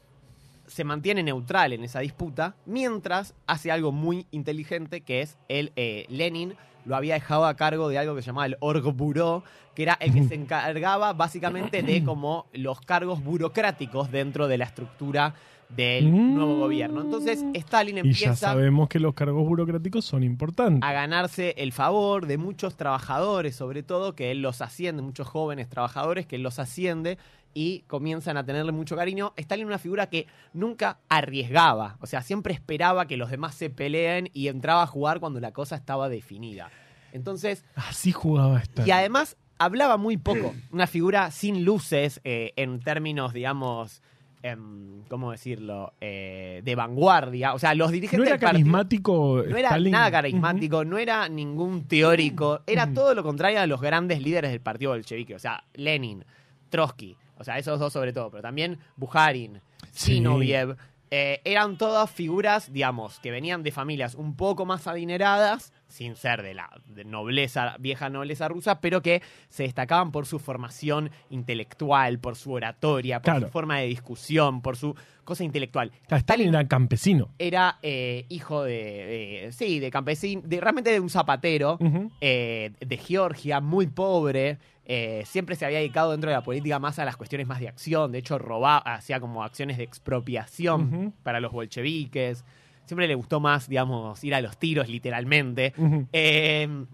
se 0.69 0.83
mantiene 0.85 1.21
neutral 1.23 1.73
en 1.73 1.83
esa 1.83 1.99
disputa, 1.99 2.55
mientras 2.65 3.33
hace 3.47 3.71
algo 3.71 3.91
muy 3.91 4.25
inteligente, 4.31 5.01
que 5.01 5.21
es 5.21 5.37
el 5.49 5.71
eh, 5.75 6.05
Lenin 6.09 6.53
lo 6.85 6.95
había 6.95 7.15
dejado 7.15 7.45
a 7.45 7.55
cargo 7.55 7.89
de 7.89 7.97
algo 7.99 8.15
que 8.15 8.21
se 8.21 8.27
llamaba 8.27 8.45
el 8.45 8.57
Orgburó, 8.61 9.43
que 9.75 9.83
era 9.83 9.97
el 9.99 10.13
que 10.13 10.23
se 10.23 10.35
encargaba 10.35 11.11
básicamente 11.13 11.83
de 11.83 12.03
como 12.03 12.45
los 12.53 12.79
cargos 12.81 13.21
burocráticos 13.23 14.09
dentro 14.11 14.47
de 14.47 14.57
la 14.57 14.65
estructura 14.65 15.33
del 15.69 16.11
Mm. 16.11 16.33
nuevo 16.35 16.57
gobierno. 16.57 17.01
Entonces 17.01 17.45
Stalin 17.53 17.97
Y 17.97 18.01
ya 18.01 18.01
empieza 18.01 18.35
sabemos 18.35 18.89
que 18.89 18.99
los 18.99 19.13
cargos 19.13 19.45
burocráticos 19.47 20.03
son 20.03 20.23
importantes. 20.23 20.81
a 20.87 20.91
ganarse 20.93 21.53
el 21.59 21.73
favor 21.73 22.25
de 22.25 22.39
muchos 22.39 22.75
trabajadores, 22.75 23.55
sobre 23.55 23.83
todo, 23.83 24.15
que 24.15 24.31
él 24.31 24.41
los 24.41 24.61
asciende, 24.63 25.03
muchos 25.03 25.27
jóvenes 25.27 25.69
trabajadores 25.69 26.25
que 26.25 26.37
él 26.37 26.43
los 26.43 26.57
asciende 26.57 27.19
y 27.53 27.81
comienzan 27.87 28.37
a 28.37 28.45
tenerle 28.45 28.71
mucho 28.71 28.95
cariño. 28.95 29.33
Stalin 29.37 29.65
una 29.65 29.79
figura 29.79 30.07
que 30.07 30.27
nunca 30.53 30.99
arriesgaba, 31.09 31.97
o 32.01 32.05
sea, 32.07 32.21
siempre 32.21 32.53
esperaba 32.53 33.07
que 33.07 33.17
los 33.17 33.29
demás 33.31 33.55
se 33.55 33.69
peleen 33.69 34.29
y 34.33 34.47
entraba 34.47 34.83
a 34.83 34.87
jugar 34.87 35.19
cuando 35.19 35.39
la 35.39 35.51
cosa 35.51 35.75
estaba 35.75 36.09
definida. 36.09 36.69
Entonces, 37.11 37.65
Así 37.75 38.11
jugaba 38.11 38.59
esta. 38.59 38.85
y 38.87 38.91
además 38.91 39.35
hablaba 39.57 39.97
muy 39.97 40.17
poco, 40.17 40.53
una 40.71 40.87
figura 40.87 41.31
sin 41.31 41.65
luces 41.65 42.21
eh, 42.23 42.53
en 42.55 42.79
términos, 42.79 43.33
digamos, 43.33 44.01
em, 44.41 45.03
¿cómo 45.09 45.31
decirlo?, 45.31 45.91
Eh, 45.99 46.61
de 46.63 46.75
vanguardia. 46.75 47.53
O 47.53 47.59
sea, 47.59 47.73
los 47.75 47.91
dirigentes 47.91 48.19
no 48.19 48.23
era 48.25 48.33
del 48.37 48.39
partido- 48.39 48.63
carismático. 48.63 49.43
no 49.49 49.57
era 49.57 49.69
Stalin? 49.69 49.91
nada 49.91 50.11
carismático, 50.11 50.85
no 50.85 50.97
era 50.97 51.27
ningún 51.27 51.85
teórico, 51.87 52.61
era 52.67 52.93
todo 52.93 53.13
lo 53.15 53.23
contrario 53.23 53.59
a 53.59 53.67
los 53.67 53.81
grandes 53.81 54.21
líderes 54.21 54.51
del 54.51 54.61
partido 54.61 54.91
bolchevique, 54.91 55.35
o 55.35 55.39
sea, 55.39 55.63
Lenin, 55.73 56.23
Trotsky, 56.69 57.17
o 57.39 57.43
sea, 57.43 57.57
esos 57.57 57.79
dos 57.79 57.91
sobre 57.93 58.13
todo, 58.13 58.29
pero 58.29 58.43
también 58.43 58.77
Bukharin, 58.97 59.61
Sí. 59.91 60.15
Zinoviev, 60.15 60.75
eh, 61.11 61.41
eran 61.43 61.77
todas 61.79 62.11
figuras, 62.11 62.71
digamos, 62.71 63.19
que 63.19 63.31
venían 63.31 63.63
de 63.63 63.71
familias 63.71 64.13
un 64.13 64.35
poco 64.35 64.67
más 64.67 64.85
adineradas, 64.85 65.73
sin 65.87 66.15
ser 66.15 66.43
de 66.43 66.53
la 66.53 66.69
de 66.85 67.03
nobleza, 67.03 67.75
vieja 67.79 68.09
nobleza 68.11 68.47
rusa, 68.47 68.79
pero 68.79 69.01
que 69.01 69.23
se 69.49 69.63
destacaban 69.63 70.11
por 70.11 70.27
su 70.27 70.37
formación 70.37 71.09
intelectual, 71.31 72.19
por 72.19 72.35
su 72.35 72.51
oratoria, 72.51 73.19
por 73.21 73.33
Claro. 73.33 73.47
su 73.47 73.51
forma 73.51 73.79
de 73.79 73.87
discusión, 73.87 74.61
por 74.61 74.77
su 74.77 74.95
cosa 75.23 75.43
intelectual. 75.43 75.91
Claro, 76.07 76.19
Stalin 76.19 76.49
era 76.49 76.67
campesino. 76.67 77.29
Era 77.39 77.79
eh, 77.81 78.25
hijo 78.29 78.63
de, 78.63 78.73
de- 78.73 79.51
sí, 79.51 79.79
de 79.79 79.89
campesino, 79.89 80.43
de, 80.45 80.61
realmente 80.61 80.91
de 80.91 80.99
un 80.99 81.09
zapatero 81.09 81.79
eh, 82.21 82.71
de 82.79 82.97
Georgia, 82.97 83.59
muy 83.61 83.87
pobre. 83.87 84.59
Eh, 84.91 85.21
siempre 85.27 85.55
se 85.55 85.67
había 85.67 85.77
dedicado 85.77 86.09
dentro 86.09 86.31
de 86.31 86.35
la 86.35 86.41
política 86.41 86.79
más 86.79 86.97
a 86.97 87.05
las 87.05 87.15
cuestiones 87.15 87.45
más 87.45 87.59
de 87.59 87.67
acción. 87.67 88.11
De 88.11 88.17
hecho, 88.17 88.39
robaba, 88.39 88.79
hacía 88.79 89.19
como 89.19 89.43
acciones 89.43 89.77
de 89.77 89.83
expropiación 89.83 91.13
para 91.21 91.39
los 91.39 91.51
bolcheviques. 91.51 92.43
Siempre 92.85 93.07
le 93.07 93.13
gustó 93.13 93.39
más, 93.39 93.69
digamos, 93.69 94.23
ir 94.23 94.33
a 94.33 94.41
los 94.41 94.57
tiros, 94.57 94.89
literalmente. 94.89 95.73
Eh, 96.11 96.85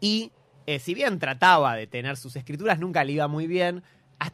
y 0.00 0.32
eh, 0.66 0.78
si 0.78 0.94
bien 0.94 1.18
trataba 1.18 1.74
de 1.74 1.86
tener 1.86 2.16
sus 2.16 2.36
escrituras, 2.36 2.78
nunca 2.78 3.04
le 3.04 3.12
iba 3.12 3.28
muy 3.28 3.46
bien. 3.46 3.82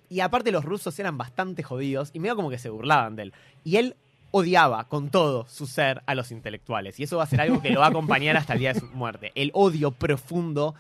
Y 0.09 0.21
aparte 0.21 0.53
los 0.53 0.65
rusos 0.65 0.97
eran 1.01 1.19
bastante 1.19 1.65
jodidos 1.65 2.11
y 2.13 2.21
medio 2.21 2.37
como 2.37 2.51
que 2.51 2.59
se 2.59 2.71
burlaban 2.71 3.17
de 3.17 3.25
él. 3.25 3.33
Y 3.65 3.79
él 3.79 3.97
odiaba 4.31 4.85
con 4.85 5.11
todo 5.11 5.47
su 5.49 5.67
ser 5.67 6.03
a 6.07 6.15
los 6.15 6.31
intelectuales. 6.31 7.01
Y 7.01 7.03
eso 7.03 7.17
va 7.17 7.25
a 7.25 7.27
ser 7.27 7.41
algo 7.41 7.61
que 7.61 7.71
lo 7.71 7.81
va 7.81 7.87
a 7.87 7.89
acompañar 7.89 8.37
hasta 8.37 8.53
el 8.53 8.61
día 8.61 8.75
de 8.75 8.79
su 8.81 8.87
muerte. 8.87 9.33
El 9.35 9.51
odio 9.55 9.91
profundo, 9.91 10.77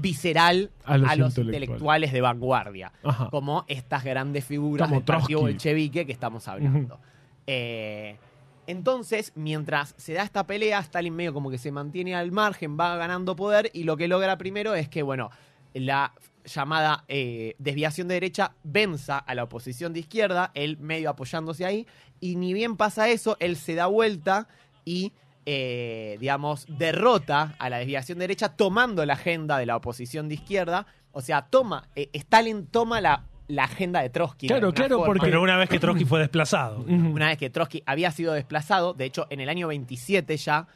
visceral 0.00 0.70
A 0.84 0.94
a 0.94 0.98
los 0.98 1.08
intelectuales. 1.08 1.38
intelectuales 1.38 2.12
de 2.12 2.20
vanguardia. 2.20 2.92
Ajá. 3.02 3.28
Como 3.30 3.64
estas 3.68 4.04
grandes 4.04 4.44
figuras 4.44 4.88
Como 4.88 5.00
del 5.00 5.04
partido 5.04 5.40
Trotsky. 5.40 5.52
bolchevique 5.54 6.06
que 6.06 6.12
estamos 6.12 6.46
hablando. 6.48 7.00
Eh, 7.46 8.16
entonces, 8.66 9.32
mientras 9.34 9.94
se 9.96 10.12
da 10.12 10.22
esta 10.22 10.46
pelea, 10.46 10.78
Stalin 10.80 11.14
medio 11.16 11.32
como 11.32 11.50
que 11.50 11.56
se 11.58 11.72
mantiene 11.72 12.14
al 12.14 12.30
margen, 12.32 12.76
va 12.78 12.96
ganando 12.96 13.34
poder 13.34 13.70
y 13.72 13.84
lo 13.84 13.96
que 13.96 14.08
logra 14.08 14.36
primero 14.36 14.74
es 14.74 14.88
que, 14.90 15.02
bueno, 15.02 15.30
la 15.72 16.12
llamada 16.44 17.04
eh, 17.08 17.54
desviación 17.58 18.08
de 18.08 18.14
derecha 18.14 18.52
venza 18.64 19.18
a 19.18 19.34
la 19.34 19.44
oposición 19.44 19.92
de 19.94 20.00
izquierda, 20.00 20.50
él 20.54 20.76
medio 20.78 21.08
apoyándose 21.10 21.64
ahí, 21.64 21.86
y 22.20 22.36
ni 22.36 22.52
bien 22.52 22.76
pasa 22.76 23.08
eso, 23.08 23.36
él 23.40 23.56
se 23.56 23.74
da 23.74 23.86
vuelta 23.86 24.48
y, 24.84 25.12
eh, 25.50 26.18
digamos, 26.20 26.66
derrota 26.68 27.54
a 27.58 27.70
la 27.70 27.78
desviación 27.78 28.18
derecha 28.18 28.50
tomando 28.50 29.06
la 29.06 29.14
agenda 29.14 29.56
de 29.56 29.64
la 29.64 29.76
oposición 29.76 30.28
de 30.28 30.34
izquierda. 30.34 30.84
O 31.10 31.22
sea, 31.22 31.46
toma, 31.48 31.88
eh, 31.96 32.10
Stalin 32.12 32.66
toma 32.66 33.00
la, 33.00 33.24
la 33.46 33.64
agenda 33.64 34.02
de 34.02 34.10
Trotsky. 34.10 34.46
Claro, 34.46 34.74
claro, 34.74 34.96
forma. 34.98 35.06
porque- 35.14 35.26
Pero 35.26 35.40
una 35.42 35.56
vez 35.56 35.70
que 35.70 35.78
Trotsky 35.80 36.04
fue 36.04 36.20
desplazado. 36.20 36.80
Una 36.86 37.28
vez 37.28 37.38
que 37.38 37.48
Trotsky 37.48 37.82
había 37.86 38.10
sido 38.10 38.34
desplazado, 38.34 38.92
de 38.92 39.06
hecho, 39.06 39.26
en 39.30 39.40
el 39.40 39.48
año 39.48 39.68
27 39.68 40.36
ya, 40.36 40.66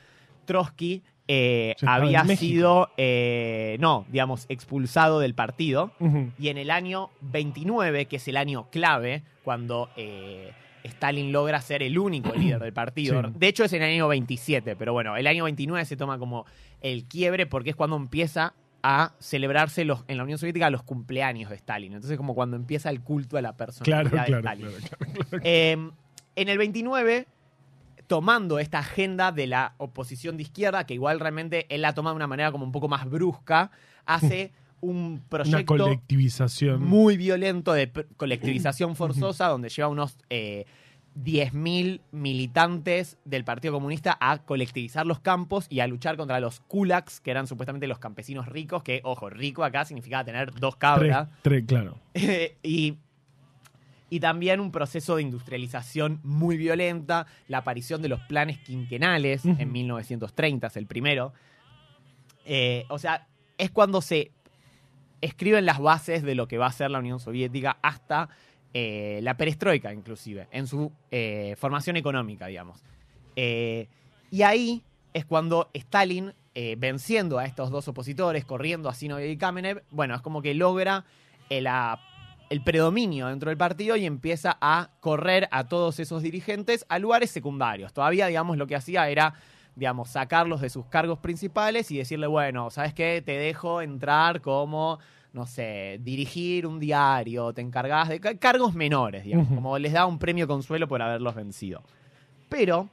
Trotsky 0.46 1.02
eh, 1.28 1.74
había 1.86 2.24
sido, 2.40 2.88
eh, 2.96 3.76
no, 3.78 4.06
digamos, 4.08 4.46
expulsado 4.48 5.20
del 5.20 5.34
partido. 5.34 5.92
Y 6.38 6.48
en 6.48 6.56
el 6.56 6.70
año 6.70 7.10
29, 7.20 8.06
que 8.06 8.16
es 8.16 8.26
el 8.26 8.38
año 8.38 8.68
clave, 8.70 9.22
cuando 9.44 9.90
eh, 9.96 10.52
Stalin 10.84 11.32
logra 11.32 11.60
ser 11.60 11.82
el 11.82 11.98
único 11.98 12.32
líder 12.36 12.60
del 12.60 12.72
partido. 12.72 13.22
Sí. 13.22 13.28
De 13.36 13.48
hecho, 13.48 13.64
es 13.64 13.72
en 13.72 13.82
el 13.82 13.90
año 13.90 14.08
27, 14.08 14.76
pero 14.76 14.92
bueno, 14.92 15.16
el 15.16 15.26
año 15.26 15.44
29 15.44 15.84
se 15.84 15.96
toma 15.96 16.18
como 16.18 16.44
el 16.80 17.04
quiebre 17.04 17.46
porque 17.46 17.70
es 17.70 17.76
cuando 17.76 17.96
empieza 17.96 18.54
a 18.84 19.12
celebrarse 19.20 19.84
los, 19.84 20.04
en 20.08 20.16
la 20.16 20.24
Unión 20.24 20.38
Soviética 20.38 20.68
los 20.68 20.82
cumpleaños 20.82 21.50
de 21.50 21.56
Stalin. 21.56 21.92
Entonces, 21.92 22.16
como 22.16 22.34
cuando 22.34 22.56
empieza 22.56 22.90
el 22.90 23.00
culto 23.00 23.36
a 23.36 23.42
la 23.42 23.56
personalidad 23.56 24.10
Claro, 24.10 24.24
de 24.36 24.40
claro, 24.42 24.68
Stalin. 24.68 25.24
claro. 25.30 25.44
Eh, 25.44 25.90
en 26.34 26.48
el 26.48 26.58
29, 26.58 27.26
tomando 28.06 28.58
esta 28.58 28.80
agenda 28.80 29.30
de 29.32 29.46
la 29.46 29.74
oposición 29.78 30.36
de 30.36 30.42
izquierda, 30.42 30.84
que 30.84 30.94
igual 30.94 31.20
realmente 31.20 31.66
él 31.72 31.82
la 31.82 31.94
toma 31.94 32.10
de 32.10 32.16
una 32.16 32.26
manera 32.26 32.50
como 32.50 32.64
un 32.64 32.72
poco 32.72 32.88
más 32.88 33.08
brusca, 33.08 33.70
hace 34.04 34.52
un 34.82 34.96
Una 34.96 35.28
proyecto 35.28 35.64
colectivización. 35.78 36.84
muy 36.84 37.16
violento 37.16 37.72
de 37.72 37.90
colectivización 38.18 38.94
forzosa, 38.96 39.46
donde 39.48 39.70
lleva 39.70 39.88
unos 39.88 40.18
eh, 40.28 40.66
10.000 41.16 42.00
militantes 42.10 43.18
del 43.24 43.44
Partido 43.44 43.72
Comunista 43.74 44.16
a 44.20 44.38
colectivizar 44.38 45.06
los 45.06 45.20
campos 45.20 45.66
y 45.68 45.80
a 45.80 45.86
luchar 45.86 46.16
contra 46.16 46.40
los 46.40 46.60
kulaks, 46.60 47.20
que 47.20 47.30
eran 47.30 47.46
supuestamente 47.46 47.86
los 47.86 47.98
campesinos 47.98 48.46
ricos, 48.48 48.82
que, 48.82 49.00
ojo, 49.04 49.30
rico 49.30 49.64
acá 49.64 49.84
significaba 49.84 50.24
tener 50.24 50.52
dos 50.54 50.76
cabras. 50.76 51.28
tres, 51.42 51.64
claro. 51.66 51.98
y, 52.62 52.96
y 54.10 54.20
también 54.20 54.60
un 54.60 54.72
proceso 54.72 55.16
de 55.16 55.22
industrialización 55.22 56.20
muy 56.22 56.56
violenta, 56.56 57.26
la 57.48 57.58
aparición 57.58 58.02
de 58.02 58.08
los 58.08 58.20
planes 58.20 58.58
quinquenales 58.58 59.44
en 59.44 59.70
1930, 59.70 60.66
es 60.66 60.76
el 60.76 60.86
primero. 60.86 61.32
Eh, 62.44 62.84
o 62.88 62.98
sea, 62.98 63.28
es 63.58 63.70
cuando 63.70 64.00
se 64.00 64.32
escriben 65.22 65.64
las 65.64 65.78
bases 65.78 66.22
de 66.22 66.34
lo 66.34 66.46
que 66.46 66.58
va 66.58 66.66
a 66.66 66.72
ser 66.72 66.90
la 66.90 66.98
Unión 66.98 67.18
Soviética 67.18 67.78
hasta 67.80 68.28
eh, 68.74 69.20
la 69.22 69.36
perestroika, 69.38 69.92
inclusive, 69.94 70.48
en 70.50 70.66
su 70.66 70.92
eh, 71.10 71.56
formación 71.58 71.96
económica, 71.96 72.46
digamos. 72.48 72.82
Eh, 73.36 73.88
y 74.30 74.42
ahí 74.42 74.82
es 75.14 75.24
cuando 75.24 75.70
Stalin, 75.72 76.34
venciendo 76.76 77.38
a 77.38 77.46
estos 77.46 77.70
dos 77.70 77.88
opositores, 77.88 78.44
corriendo 78.44 78.90
a 78.90 78.94
Zinoviev 78.94 79.30
y 79.30 79.36
Kamenev, 79.38 79.82
bueno, 79.90 80.14
es 80.14 80.20
como 80.20 80.42
que 80.42 80.52
logra 80.52 81.04
el, 81.48 81.66
a- 81.66 81.98
el 82.50 82.62
predominio 82.62 83.28
dentro 83.28 83.48
del 83.48 83.56
partido 83.56 83.96
y 83.96 84.04
empieza 84.04 84.58
a 84.60 84.90
correr 85.00 85.48
a 85.50 85.68
todos 85.68 85.98
esos 85.98 86.22
dirigentes 86.22 86.84
a 86.90 86.98
lugares 86.98 87.30
secundarios. 87.30 87.94
Todavía, 87.94 88.26
digamos, 88.26 88.58
lo 88.58 88.66
que 88.66 88.76
hacía 88.76 89.08
era, 89.08 89.32
digamos, 89.76 90.10
sacarlos 90.10 90.60
de 90.60 90.68
sus 90.70 90.86
cargos 90.86 91.18
principales 91.18 91.90
y 91.90 91.96
decirle, 91.98 92.26
bueno, 92.26 92.70
¿sabes 92.70 92.92
qué? 92.94 93.22
Te 93.24 93.32
dejo 93.38 93.80
entrar 93.80 94.40
como, 94.40 94.98
no 95.32 95.46
sé, 95.46 95.98
dirigir 96.02 96.66
un 96.66 96.78
diario, 96.78 97.52
te 97.52 97.62
encargás 97.62 98.08
de 98.08 98.20
ca- 98.20 98.36
cargos 98.36 98.74
menores, 98.74 99.24
digamos, 99.24 99.48
como 99.54 99.78
les 99.78 99.92
da 99.92 100.04
un 100.06 100.18
premio 100.18 100.46
consuelo 100.46 100.86
por 100.88 101.00
haberlos 101.00 101.34
vencido. 101.34 101.82
Pero 102.48 102.88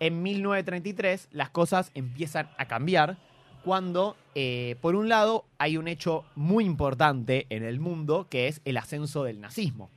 en 0.00 0.22
1933 0.22 1.28
las 1.32 1.50
cosas 1.50 1.90
empiezan 1.94 2.48
a 2.58 2.66
cambiar 2.66 3.16
cuando, 3.64 4.16
eh, 4.34 4.76
por 4.80 4.94
un 4.94 5.08
lado, 5.08 5.44
hay 5.58 5.76
un 5.76 5.88
hecho 5.88 6.24
muy 6.34 6.64
importante 6.64 7.46
en 7.50 7.64
el 7.64 7.80
mundo 7.80 8.26
que 8.30 8.46
es 8.48 8.60
el 8.64 8.76
ascenso 8.76 9.24
del 9.24 9.40
nazismo. 9.40 9.90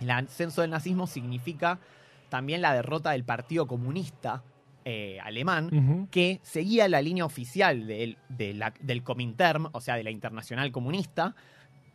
El 0.00 0.10
ascenso 0.10 0.60
del 0.62 0.70
nazismo 0.70 1.06
significa 1.06 1.78
también 2.28 2.62
la 2.62 2.72
derrota 2.74 3.10
del 3.12 3.24
Partido 3.24 3.66
Comunista 3.66 4.42
eh, 4.84 5.18
alemán, 5.22 6.06
que 6.10 6.40
seguía 6.42 6.88
la 6.88 7.02
línea 7.02 7.24
oficial 7.24 7.86
del, 7.86 8.16
de 8.28 8.54
la- 8.54 8.74
del 8.80 9.02
Comintern, 9.02 9.68
o 9.72 9.80
sea, 9.80 9.96
de 9.96 10.04
la 10.04 10.10
Internacional 10.10 10.70
Comunista, 10.72 11.34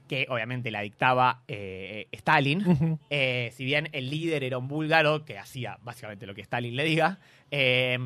que 0.08 0.28
obviamente 0.30 0.70
la 0.70 0.82
dictaba 0.82 1.42
eh, 1.48 2.08
Stalin. 2.12 3.00
Eh, 3.10 3.50
si 3.54 3.66
bien 3.66 3.90
el 3.92 4.10
líder 4.12 4.44
era 4.44 4.58
un 4.60 4.68
búlgaro 4.68 5.26
que 5.26 5.38
hacía 5.40 5.80
básicamente 5.82 6.28
lo 6.28 6.36
que 6.36 6.42
Stalin 6.42 6.76
le 6.76 6.84
diga, 6.84 7.18
eh, 7.50 7.98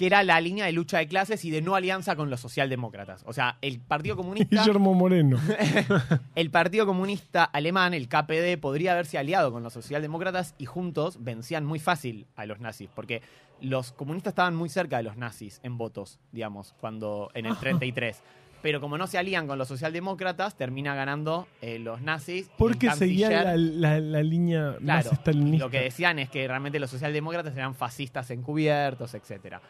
que 0.00 0.06
era 0.06 0.22
la 0.22 0.40
línea 0.40 0.64
de 0.64 0.72
lucha 0.72 0.96
de 0.96 1.06
clases 1.06 1.44
y 1.44 1.50
de 1.50 1.60
no 1.60 1.74
alianza 1.74 2.16
con 2.16 2.30
los 2.30 2.40
socialdemócratas. 2.40 3.22
O 3.26 3.34
sea, 3.34 3.58
el 3.60 3.80
Partido 3.80 4.16
Comunista, 4.16 4.56
Guillermo 4.62 4.94
Moreno. 4.94 5.38
el 6.34 6.50
Partido 6.50 6.86
Comunista 6.86 7.44
alemán, 7.44 7.92
el 7.92 8.08
KPD, 8.08 8.58
podría 8.58 8.92
haberse 8.92 9.18
aliado 9.18 9.52
con 9.52 9.62
los 9.62 9.74
socialdemócratas 9.74 10.54
y 10.56 10.64
juntos 10.64 11.22
vencían 11.22 11.66
muy 11.66 11.80
fácil 11.80 12.26
a 12.34 12.46
los 12.46 12.60
nazis, 12.60 12.88
porque 12.94 13.20
los 13.60 13.92
comunistas 13.92 14.30
estaban 14.30 14.56
muy 14.56 14.70
cerca 14.70 14.96
de 14.96 15.02
los 15.02 15.18
nazis 15.18 15.60
en 15.62 15.76
votos, 15.76 16.18
digamos, 16.32 16.74
cuando 16.80 17.30
en 17.34 17.44
el 17.44 17.56
33. 17.58 18.22
Pero 18.62 18.80
como 18.80 18.96
no 18.96 19.06
se 19.06 19.18
alían 19.18 19.46
con 19.46 19.58
los 19.58 19.68
socialdemócratas, 19.68 20.54
termina 20.56 20.94
ganando 20.94 21.46
eh, 21.60 21.78
los 21.78 22.00
nazis. 22.00 22.50
Porque 22.56 22.90
seguía 22.92 23.28
la, 23.44 23.56
la- 23.56 24.00
la 24.00 24.22
línea 24.22 24.76
Claro, 24.82 25.10
lo 25.58 25.70
que 25.70 25.80
decían 25.80 26.18
es 26.18 26.30
que 26.30 26.46
realmente 26.48 26.78
los 26.78 26.90
socialdemócratas 26.90 27.54
eran 27.54 27.74
fascistas 27.74 28.30
encubiertos, 28.30 29.12
etcétera. 29.14 29.60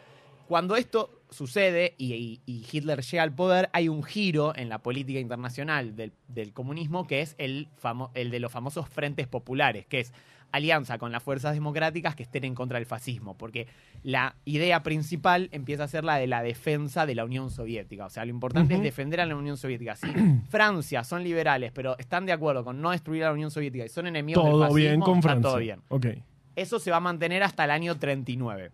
Cuando 0.51 0.75
esto 0.75 1.23
sucede 1.31 1.95
y, 1.97 2.41
Hitler 2.45 3.03
llega 3.03 3.23
al 3.23 3.33
poder, 3.33 3.71
hay 3.73 3.89
un 3.89 4.03
giro 4.03 4.53
en 4.57 4.69
la 4.69 4.81
política 4.81 5.21
internacional 5.21 5.95
del, 5.95 6.11
del 6.27 6.53
comunismo 6.53 7.07
que 7.07 7.21
es 7.21 7.37
el, 7.39 7.69
famo- 7.81 8.11
el 8.15 8.33
de 8.33 8.41
los 8.41 8.51
famosos 8.51 8.89
frentes 8.89 9.29
populares, 9.29 9.87
que 9.87 10.01
es 10.01 10.13
alianza 10.51 10.99
con 10.99 11.13
las 11.13 11.23
fuerzas 11.23 11.55
democráticas 11.55 12.17
que 12.17 12.25
estén 12.25 12.43
en 12.43 12.57
contra 12.57 12.79
del 12.81 12.87
fascismo, 12.87 13.39
porque 13.39 13.69
la 14.03 14.35
idea 14.45 14.83
principal 14.83 15.49
empieza 15.53 15.85
a 15.85 15.87
ser 15.89 16.03
la 16.03 16.17
de 16.17 16.27
la 16.27 16.43
defensa 16.43 17.07
de 17.07 17.15
la 17.15 17.25
Unión 17.25 17.51
Soviética. 17.53 18.07
O 18.07 18.11
sea, 18.11 18.25
lo 18.25 18.33
importante 18.33 18.75
es 18.75 18.83
defender 18.83 19.21
a 19.21 19.27
la 19.27 19.37
Unión 19.37 19.57
Soviética. 19.57 19.95
Si 19.95 20.09
Francia 20.51 21.05
son 21.05 21.23
liberales, 21.23 21.71
pero 21.73 21.97
están 22.01 22.27
de 22.27 22.33
acuerdo 22.33 22.65
con 22.65 22.81
no 22.81 22.91
destruir 22.91 23.23
a 23.23 23.27
la 23.29 23.35
Unión 23.35 23.53
Soviética 23.53 23.85
y 23.85 23.89
son 23.89 24.09
enemigos 24.09 24.43
del 24.43 24.51
todo 24.51 24.63
fascismo, 24.63 24.81
bien 24.81 25.01
con 25.01 25.19
está 25.19 25.29
Francia. 25.29 25.49
todo 25.49 25.59
bien. 25.61 26.25
Eso 26.57 26.81
se 26.81 26.91
va 26.91 26.97
a 26.97 27.01
mantener 27.01 27.45
hasta 27.45 27.63
el 27.65 27.71
año 27.71 27.97
39. 27.97 28.73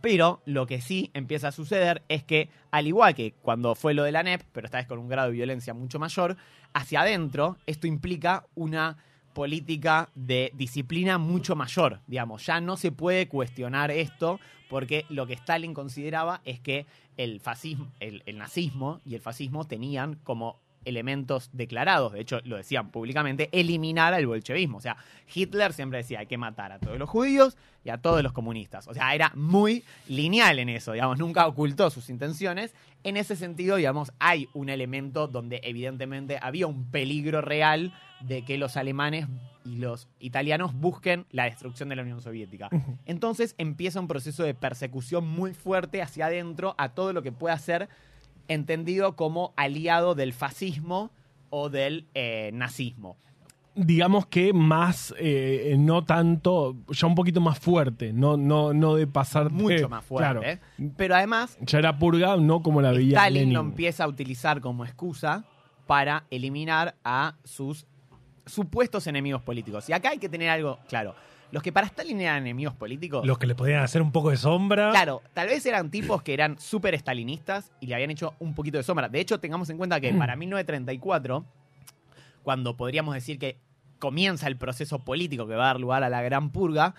Pero 0.00 0.40
lo 0.46 0.66
que 0.66 0.80
sí 0.80 1.10
empieza 1.14 1.48
a 1.48 1.52
suceder 1.52 2.02
es 2.08 2.24
que, 2.24 2.48
al 2.70 2.86
igual 2.86 3.14
que 3.14 3.34
cuando 3.42 3.74
fue 3.74 3.94
lo 3.94 4.02
de 4.04 4.12
la 4.12 4.22
NEP, 4.22 4.42
pero 4.52 4.66
esta 4.66 4.78
vez 4.78 4.86
con 4.86 4.98
un 4.98 5.08
grado 5.08 5.28
de 5.28 5.34
violencia 5.34 5.74
mucho 5.74 5.98
mayor, 5.98 6.36
hacia 6.72 7.02
adentro 7.02 7.56
esto 7.66 7.86
implica 7.86 8.46
una 8.54 8.96
política 9.32 10.08
de 10.14 10.52
disciplina 10.54 11.18
mucho 11.18 11.54
mayor. 11.54 12.00
Digamos, 12.06 12.46
ya 12.46 12.60
no 12.60 12.76
se 12.76 12.92
puede 12.92 13.28
cuestionar 13.28 13.90
esto 13.90 14.40
porque 14.68 15.04
lo 15.08 15.26
que 15.26 15.34
Stalin 15.34 15.74
consideraba 15.74 16.40
es 16.44 16.60
que 16.60 16.86
el 17.16 17.40
fascismo, 17.40 17.92
el, 18.00 18.22
el 18.26 18.38
nazismo 18.38 19.00
y 19.04 19.14
el 19.14 19.20
fascismo 19.20 19.66
tenían 19.66 20.14
como 20.24 20.58
elementos 20.84 21.50
declarados, 21.52 22.12
de 22.12 22.20
hecho 22.20 22.40
lo 22.44 22.56
decían 22.56 22.90
públicamente, 22.90 23.48
eliminar 23.52 24.14
al 24.14 24.26
bolchevismo. 24.26 24.78
O 24.78 24.80
sea, 24.80 24.96
Hitler 25.32 25.72
siempre 25.72 25.98
decía 25.98 26.20
hay 26.20 26.26
que 26.26 26.38
matar 26.38 26.72
a 26.72 26.78
todos 26.78 26.98
los 26.98 27.08
judíos 27.08 27.56
y 27.84 27.90
a 27.90 27.98
todos 27.98 28.22
los 28.22 28.32
comunistas. 28.32 28.88
O 28.88 28.94
sea, 28.94 29.14
era 29.14 29.32
muy 29.34 29.84
lineal 30.08 30.58
en 30.58 30.68
eso, 30.68 30.92
digamos, 30.92 31.18
nunca 31.18 31.46
ocultó 31.46 31.90
sus 31.90 32.10
intenciones. 32.10 32.74
En 33.02 33.16
ese 33.16 33.36
sentido, 33.36 33.76
digamos, 33.76 34.12
hay 34.18 34.48
un 34.52 34.68
elemento 34.68 35.26
donde 35.26 35.60
evidentemente 35.64 36.38
había 36.40 36.66
un 36.66 36.90
peligro 36.90 37.40
real 37.40 37.94
de 38.20 38.44
que 38.44 38.58
los 38.58 38.76
alemanes 38.76 39.26
y 39.64 39.76
los 39.76 40.08
italianos 40.18 40.74
busquen 40.74 41.26
la 41.30 41.44
destrucción 41.44 41.88
de 41.88 41.96
la 41.96 42.02
Unión 42.02 42.20
Soviética. 42.20 42.68
Entonces 43.06 43.54
empieza 43.58 44.00
un 44.00 44.08
proceso 44.08 44.42
de 44.42 44.54
persecución 44.54 45.26
muy 45.26 45.54
fuerte 45.54 46.02
hacia 46.02 46.26
adentro 46.26 46.74
a 46.78 46.90
todo 46.90 47.12
lo 47.12 47.22
que 47.22 47.32
pueda 47.32 47.58
ser 47.58 47.88
entendido 48.50 49.16
como 49.16 49.54
aliado 49.56 50.14
del 50.14 50.32
fascismo 50.32 51.10
o 51.48 51.70
del 51.70 52.06
eh, 52.14 52.50
nazismo. 52.52 53.16
Digamos 53.76 54.26
que 54.26 54.52
más, 54.52 55.14
eh, 55.18 55.76
no 55.78 56.04
tanto, 56.04 56.76
ya 56.88 57.06
un 57.06 57.14
poquito 57.14 57.40
más 57.40 57.58
fuerte, 57.58 58.12
no, 58.12 58.36
no, 58.36 58.74
no 58.74 58.96
de 58.96 59.06
pasar 59.06 59.50
Mucho 59.50 59.88
más 59.88 60.04
fuerte. 60.04 60.40
Claro, 60.40 60.42
¿eh? 60.42 60.58
Pero 60.96 61.14
además, 61.14 61.56
ya 61.60 61.78
era 61.78 61.96
purga, 61.96 62.36
no 62.36 62.62
como 62.62 62.82
la 62.82 62.90
veía 62.90 63.16
Stalin 63.18 63.42
Lenin. 63.42 63.54
lo 63.54 63.60
empieza 63.60 64.04
a 64.04 64.08
utilizar 64.08 64.60
como 64.60 64.84
excusa 64.84 65.44
para 65.86 66.24
eliminar 66.30 66.96
a 67.04 67.36
sus 67.44 67.86
supuestos 68.44 69.06
enemigos 69.06 69.42
políticos. 69.42 69.88
Y 69.88 69.92
acá 69.92 70.10
hay 70.10 70.18
que 70.18 70.28
tener 70.28 70.50
algo 70.50 70.80
claro. 70.88 71.14
Los 71.52 71.62
que 71.62 71.72
para 71.72 71.86
Stalin 71.86 72.20
eran 72.20 72.38
enemigos 72.38 72.74
políticos, 72.74 73.26
Los 73.26 73.38
que 73.38 73.46
le 73.46 73.54
podían 73.54 73.82
hacer 73.82 74.02
un 74.02 74.12
poco 74.12 74.30
de 74.30 74.36
sombra. 74.36 74.90
Claro, 74.90 75.22
tal 75.34 75.48
vez 75.48 75.64
eran 75.66 75.90
tipos 75.90 76.22
que 76.22 76.34
eran 76.34 76.58
súper 76.58 76.94
estalinistas 76.94 77.72
y 77.80 77.86
le 77.86 77.94
habían 77.94 78.10
hecho 78.10 78.34
un 78.38 78.54
poquito 78.54 78.78
de 78.78 78.84
sombra. 78.84 79.08
De 79.08 79.20
hecho, 79.20 79.40
tengamos 79.40 79.68
en 79.70 79.76
cuenta 79.76 80.00
que 80.00 80.12
para 80.14 80.36
1934, 80.36 81.44
cuando 82.42 82.76
podríamos 82.76 83.14
decir 83.14 83.38
que 83.38 83.58
comienza 83.98 84.46
el 84.46 84.56
proceso 84.56 85.00
político 85.00 85.46
que 85.46 85.54
va 85.54 85.64
a 85.64 85.66
dar 85.68 85.80
lugar 85.80 86.04
a 86.04 86.08
la 86.08 86.22
Gran 86.22 86.50
Purga, 86.50 86.94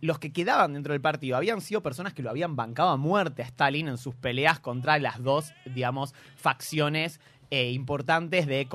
los 0.00 0.18
que 0.18 0.32
quedaban 0.32 0.74
dentro 0.74 0.92
del 0.92 1.00
partido 1.00 1.36
habían 1.36 1.60
sido 1.60 1.82
personas 1.82 2.12
que 2.12 2.22
lo 2.22 2.30
habían 2.30 2.56
bancado 2.56 2.90
a 2.90 2.96
muerte 2.96 3.42
a 3.42 3.46
Stalin 3.46 3.88
en 3.88 3.96
sus 3.96 4.14
peleas 4.14 4.60
contra 4.60 4.98
las 4.98 5.22
dos, 5.22 5.54
digamos, 5.74 6.14
facciones 6.36 7.20
eh, 7.50 7.70
importantes 7.70 8.46
de, 8.46 8.66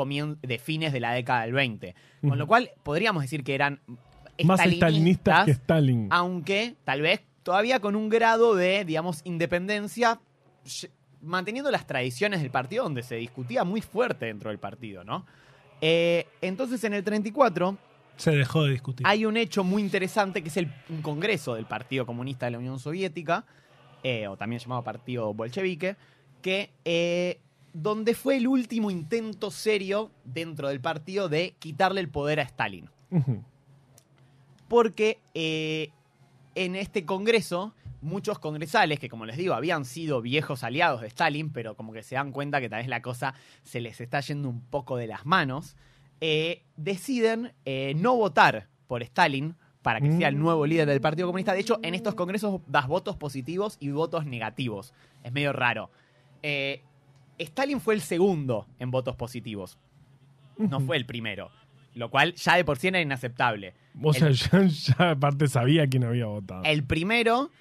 de 0.41 0.59
fines 0.59 0.91
de 0.91 0.99
la 0.99 1.11
década 1.11 1.41
del 1.41 1.53
20. 1.53 1.95
Con 2.27 2.37
lo 2.37 2.47
cual, 2.47 2.71
podríamos 2.83 3.21
decir 3.21 3.43
que 3.43 3.53
eran 3.53 3.79
Más 4.45 4.65
estalinistas 4.65 5.45
que 5.45 5.51
Stalin. 5.51 6.07
aunque 6.11 6.75
tal 6.83 7.01
vez 7.01 7.21
todavía 7.43 7.79
con 7.79 7.95
un 7.95 8.09
grado 8.09 8.55
de, 8.55 8.85
digamos, 8.85 9.21
independencia, 9.23 10.19
manteniendo 11.21 11.71
las 11.71 11.85
tradiciones 11.87 12.41
del 12.41 12.51
partido 12.51 12.83
donde 12.83 13.03
se 13.03 13.15
discutía 13.15 13.63
muy 13.63 13.81
fuerte 13.81 14.27
dentro 14.27 14.49
del 14.49 14.59
partido, 14.59 15.03
¿no? 15.03 15.25
Eh, 15.81 16.27
entonces, 16.41 16.83
en 16.83 16.93
el 16.93 17.03
34 17.03 17.77
Se 18.17 18.31
dejó 18.31 18.63
de 18.65 18.71
discutir. 18.71 19.07
hay 19.07 19.25
un 19.25 19.37
hecho 19.37 19.63
muy 19.63 19.81
interesante 19.81 20.41
que 20.41 20.49
es 20.49 20.57
el, 20.57 20.71
un 20.89 21.01
congreso 21.01 21.55
del 21.55 21.65
Partido 21.65 22.05
Comunista 22.05 22.45
de 22.45 22.51
la 22.51 22.57
Unión 22.59 22.79
Soviética, 22.79 23.45
eh, 24.03 24.27
o 24.27 24.37
también 24.37 24.59
llamado 24.59 24.83
Partido 24.83 25.33
Bolchevique, 25.33 25.95
que 26.41 26.71
eh, 26.85 27.39
donde 27.73 28.13
fue 28.15 28.37
el 28.37 28.47
último 28.47 28.91
intento 28.91 29.51
serio 29.51 30.11
dentro 30.23 30.69
del 30.69 30.79
partido 30.81 31.29
de 31.29 31.55
quitarle 31.59 32.01
el 32.01 32.09
poder 32.09 32.39
a 32.39 32.43
Stalin 32.43 32.89
Ujú. 33.11 33.43
Porque 34.69 35.19
eh, 35.33 35.89
en 36.55 36.77
este 36.77 37.05
congreso 37.05 37.73
muchos 38.01 38.39
congresales 38.39 38.97
que 38.99 39.09
como 39.09 39.25
les 39.25 39.35
digo 39.35 39.53
habían 39.53 39.83
sido 39.83 40.21
viejos 40.21 40.63
aliados 40.63 41.01
de 41.01 41.07
Stalin 41.07 41.51
pero 41.51 41.75
como 41.75 41.91
que 41.91 42.01
se 42.01 42.15
dan 42.15 42.31
cuenta 42.31 42.61
que 42.61 42.69
tal 42.69 42.79
vez 42.79 42.87
la 42.87 43.01
cosa 43.01 43.33
se 43.63 43.81
les 43.81 43.99
está 43.99 44.21
yendo 44.21 44.47
un 44.47 44.61
poco 44.61 44.95
de 44.95 45.07
las 45.07 45.25
manos 45.25 45.75
eh, 46.21 46.63
deciden 46.77 47.53
eh, 47.65 47.93
no 47.97 48.15
votar 48.15 48.67
por 48.87 49.01
Stalin 49.03 49.55
para 49.81 50.01
que 50.01 50.11
sea 50.11 50.27
el 50.27 50.37
nuevo 50.37 50.65
líder 50.65 50.87
del 50.87 50.99
Partido 50.99 51.27
Comunista. 51.27 51.53
De 51.53 51.61
hecho, 51.61 51.79
en 51.83 51.95
estos 51.95 52.13
congresos 52.13 52.61
das 52.67 52.87
votos 52.87 53.15
positivos 53.15 53.77
y 53.79 53.91
votos 53.91 54.25
negativos. 54.25 54.93
Es 55.23 55.31
medio 55.31 55.53
raro. 55.53 55.89
Eh, 56.43 56.83
Stalin 57.37 57.79
fue 57.79 57.93
el 57.93 58.01
segundo 58.01 58.67
en 58.77 58.91
votos 58.91 59.15
positivos. 59.15 59.77
No 60.57 60.81
fue 60.81 60.97
el 60.97 61.05
primero. 61.05 61.51
Lo 61.99 62.09
cual 62.09 62.33
ya 62.35 62.55
de 62.55 62.63
por 62.63 62.77
sí 62.77 62.87
era 62.87 63.01
inaceptable. 63.01 63.73
O 64.01 64.13
sea, 64.13 64.29
ya, 64.31 64.63
ya 64.67 65.11
aparte 65.11 65.47
sabía 65.49 65.85
quién 65.87 66.05
había 66.05 66.27
votado. 66.27 66.63
El 66.63 66.85
primero 66.85 67.51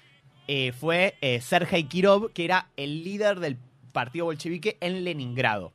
eh, 0.47 0.71
fue 0.71 1.15
eh, 1.19 1.41
Sergei 1.41 1.83
Kirov, 1.83 2.31
que 2.31 2.45
era 2.45 2.69
el 2.77 3.03
líder 3.03 3.41
del 3.41 3.57
partido 3.91 4.25
bolchevique 4.25 4.77
en 4.79 5.03
Leningrado. 5.03 5.73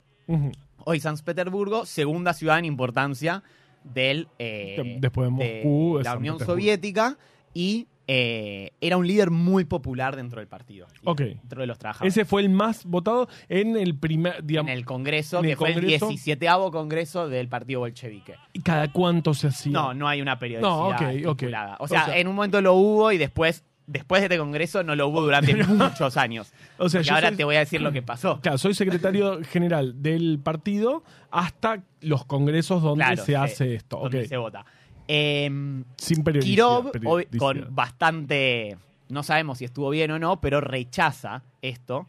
Hoy 0.83 0.99
San 0.99 1.15
Petersburgo, 1.19 1.85
segunda 1.85 2.33
ciudad 2.33 2.57
en 2.57 2.65
importancia 2.65 3.43
del, 3.83 4.27
eh, 4.39 4.75
De- 4.77 4.97
después 4.99 5.27
de 5.27 5.31
Moscú, 5.63 5.99
es 5.99 6.05
la 6.05 6.17
Unión. 6.17 6.39
Soviética 6.39 7.17
y 7.53 7.85
eh, 8.07 8.71
era 8.81 8.97
un 8.97 9.07
líder 9.07 9.31
muy 9.31 9.65
popular 9.65 10.15
dentro 10.15 10.39
del 10.39 10.47
partido. 10.47 10.87
Ok. 11.03 11.21
Dentro 11.21 11.61
de 11.61 11.67
los 11.67 11.77
trabajadores. 11.79 12.13
Ese 12.15 12.25
fue 12.25 12.41
el 12.41 12.49
más 12.49 12.85
votado 12.85 13.27
en 13.49 13.75
el 13.77 13.97
primer, 13.97 14.43
en 14.47 14.69
el 14.69 14.85
Congreso, 14.85 15.37
en 15.37 15.43
que 15.43 15.51
el 15.51 15.57
fue 15.57 15.73
Congreso. 15.73 16.05
el 16.05 16.09
17 16.11 16.47
Congreso 16.71 17.27
del 17.29 17.47
Partido 17.47 17.79
Bolchevique. 17.79 18.35
¿y 18.53 18.61
cada 18.61 18.91
cuánto 18.91 19.33
se 19.33 19.47
hacía? 19.47 19.71
No, 19.73 19.93
no 19.93 20.07
hay 20.07 20.21
una 20.21 20.37
periodicidad 20.37 20.69
No, 20.71 20.87
ok, 20.89 21.01
ok. 21.27 21.41
estipulada. 21.41 21.77
O 21.79 21.87
sea, 21.87 22.03
O 22.03 22.05
sea- 22.05 22.17
en 22.17 22.27
un 22.27 22.35
momento 22.35 22.61
lo 22.61 22.73
hubo 22.75 23.11
y 23.11 23.17
después, 23.17 23.63
después 23.87 24.21
de 24.21 24.25
este 24.27 24.37
congreso 24.37 24.83
no 24.83 24.95
lo 24.95 25.07
hubo 25.07 25.21
durante 25.21 25.53
muchos 25.67 26.17
años. 26.17 26.53
O 26.77 26.89
sea, 26.89 27.01
y 27.03 27.09
ahora 27.09 27.29
soy- 27.29 27.37
te 27.37 27.43
voy 27.43 27.55
a 27.55 27.59
decir 27.59 27.81
lo 27.81 27.91
que 27.91 28.01
pasó. 28.01 28.39
Claro, 28.41 28.57
soy 28.57 28.73
secretario 28.75 29.39
general 29.49 30.01
del 30.01 30.39
partido 30.43 31.03
hasta 31.31 31.83
los 32.01 32.25
congresos 32.25 32.81
donde 32.83 33.03
Claro, 33.03 33.17
se 33.17 33.25
sí, 33.25 33.33
hace 33.35 33.75
esto. 33.75 33.97
donde 33.99 34.27
se 34.27 34.37
vota. 34.37 34.65
Em, 35.07 35.83
Sin 35.97 36.23
periodicidad. 36.23 36.55
Kirov, 36.55 36.91
periodicidad. 36.91 37.39
con 37.39 37.67
bastante. 37.75 38.77
No 39.09 39.21
sabemos 39.23 39.59
si 39.59 39.65
estuvo 39.65 39.89
bien 39.89 40.11
o 40.11 40.19
no, 40.19 40.41
pero 40.41 40.61
rechaza 40.61 41.43
esto. 41.61 42.07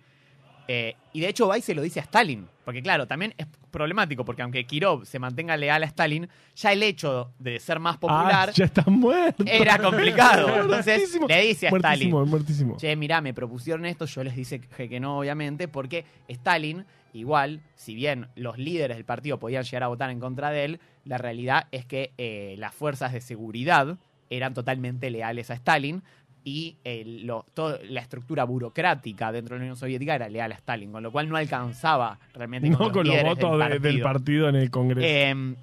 Eh, 0.68 0.94
y 1.12 1.20
de 1.20 1.28
hecho 1.28 1.46
va 1.48 1.58
y 1.58 1.62
se 1.62 1.74
lo 1.74 1.82
dice 1.82 2.00
a 2.00 2.02
Stalin. 2.02 2.46
Porque 2.64 2.82
claro, 2.82 3.06
también 3.06 3.32
es 3.38 3.46
problemático, 3.70 4.24
porque 4.24 4.42
aunque 4.42 4.66
Kirov 4.66 5.06
se 5.06 5.18
mantenga 5.20 5.56
leal 5.56 5.82
a 5.84 5.86
Stalin, 5.86 6.28
ya 6.56 6.72
el 6.72 6.82
hecho 6.82 7.30
de 7.38 7.60
ser 7.60 7.78
más 7.78 7.96
popular 7.98 8.48
Ah, 8.48 8.52
ya 8.52 8.64
está 8.64 8.82
muerto. 8.86 9.44
era 9.46 9.78
complicado. 9.78 10.48
Entonces 10.62 10.98
Muertísimo. 10.98 11.28
le 11.28 11.40
dice 11.42 11.68
a 11.68 11.70
Stalin. 11.70 12.10
Muertísimo, 12.10 12.26
muertísimo. 12.26 12.76
Che, 12.78 12.96
mirá, 12.96 13.20
me 13.20 13.32
propusieron 13.32 13.86
esto, 13.86 14.06
yo 14.06 14.24
les 14.24 14.34
dije 14.34 14.60
que 14.88 14.98
no, 14.98 15.18
obviamente, 15.20 15.68
porque 15.68 16.04
Stalin, 16.26 16.84
igual, 17.12 17.60
si 17.76 17.94
bien 17.94 18.26
los 18.34 18.58
líderes 18.58 18.96
del 18.96 19.04
partido 19.06 19.38
podían 19.38 19.62
llegar 19.62 19.84
a 19.84 19.88
votar 19.88 20.10
en 20.10 20.18
contra 20.18 20.50
de 20.50 20.64
él, 20.64 20.80
la 21.04 21.18
realidad 21.18 21.68
es 21.70 21.84
que 21.86 22.12
eh, 22.18 22.56
las 22.58 22.74
fuerzas 22.74 23.12
de 23.12 23.20
seguridad 23.20 23.96
eran 24.28 24.54
totalmente 24.54 25.08
leales 25.10 25.50
a 25.52 25.54
Stalin 25.54 26.02
y 26.48 26.76
el- 26.84 27.26
lo- 27.26 27.44
toda 27.54 27.80
la 27.88 28.00
estructura 28.00 28.44
burocrática 28.44 29.32
dentro 29.32 29.54
de 29.56 29.58
la 29.58 29.64
Unión 29.64 29.76
Soviética 29.76 30.14
era 30.14 30.28
leal 30.28 30.52
a 30.52 30.54
Stalin, 30.54 30.92
con 30.92 31.02
lo 31.02 31.10
cual 31.10 31.28
no 31.28 31.36
alcanzaba 31.36 32.20
realmente 32.34 32.70
No 32.70 32.78
con 32.78 32.86
los, 32.86 32.92
con 32.94 33.06
los 33.08 33.22
votos 33.24 33.68
de- 33.68 33.78
del 33.80 34.00
partido 34.00 34.48
en 34.48 34.54
el 34.54 34.70
Congreso. 34.70 35.04
Eh, 35.06 35.54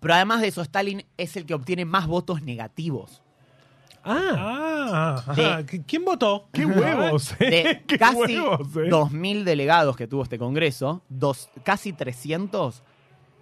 pero 0.00 0.14
además 0.14 0.40
de 0.40 0.48
eso, 0.48 0.62
Stalin 0.62 1.04
es 1.18 1.36
el 1.36 1.44
que 1.44 1.52
obtiene 1.52 1.84
más 1.84 2.06
votos 2.06 2.40
negativos. 2.42 3.20
ah, 4.04 4.34
Ah, 4.94 5.24
ajá. 5.28 5.62
¿Quién 5.86 6.04
votó? 6.04 6.48
qué 6.52 6.64
huevos, 6.66 7.36
de 7.38 7.60
eh. 7.60 7.82
Qué 7.86 7.98
casi 7.98 8.16
huevos, 8.40 8.68
eh. 8.76 8.88
2.000 8.90 9.44
delegados 9.44 9.96
que 9.96 10.06
tuvo 10.06 10.22
este 10.22 10.38
Congreso, 10.38 11.02
dos, 11.08 11.50
casi 11.62 11.92
300 11.92 12.82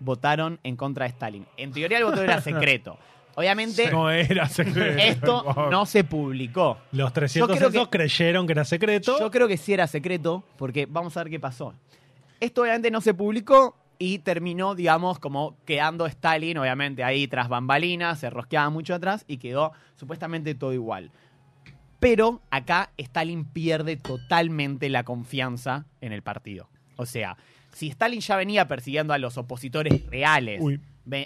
votaron 0.00 0.59
en 0.64 0.76
contra 0.76 1.05
de 1.07 1.11
Stalin. 1.12 1.46
En 1.57 1.72
teoría 1.72 1.98
el 1.98 2.05
voto 2.05 2.20
era 2.22 2.40
secreto. 2.40 2.98
Obviamente 3.37 3.90
No 3.90 4.11
era 4.11 4.49
secreto. 4.49 4.99
esto 4.99 5.69
no 5.71 5.87
se 5.87 6.05
publicó. 6.05 6.79
Los 6.93 7.12
300 7.12 7.57
creo 7.57 7.69
esos 7.71 7.88
que- 7.88 7.99
creyeron 7.99 8.47
que 8.47 8.53
era 8.53 8.64
secreto. 8.64 9.19
Yo 9.19 9.31
creo 9.31 9.47
que 9.49 9.57
sí 9.57 9.73
era 9.73 9.87
secreto, 9.87 10.45
porque 10.57 10.87
vamos 10.87 11.16
a 11.16 11.23
ver 11.25 11.31
qué 11.31 11.40
pasó. 11.40 11.75
Esto 12.40 12.62
obviamente 12.62 12.90
no 12.90 13.01
se 13.01 13.14
publicó 13.14 13.77
y 13.99 14.21
terminó, 14.21 14.75
digamos, 14.75 15.19
como 15.19 15.57
quedando 15.66 16.07
Stalin, 16.07 16.57
obviamente 16.59 17.05
ahí 17.05 17.29
tras 17.29 17.49
bambalinas, 17.49 18.19
se 18.19 18.31
rosqueaba 18.31 18.71
mucho 18.71 18.95
atrás 18.95 19.25
y 19.29 19.37
quedó 19.37 19.73
supuestamente 19.97 20.55
todo 20.55 20.73
igual. 20.73 21.11
Pero 21.99 22.40
acá 22.51 22.93
Stalin 22.97 23.45
pierde 23.45 23.97
totalmente 23.97 24.88
la 24.88 25.05
confianza 25.05 25.85
en 26.01 26.12
el 26.14 26.23
partido. 26.23 26.71
O 26.97 27.05
sea, 27.05 27.37
si 27.73 27.88
Stalin 27.88 28.21
ya 28.21 28.37
venía 28.37 28.66
persiguiendo 28.66 29.12
a 29.12 29.19
los 29.19 29.37
opositores 29.37 30.07
reales, 30.07 30.61
Uy. 30.62 30.81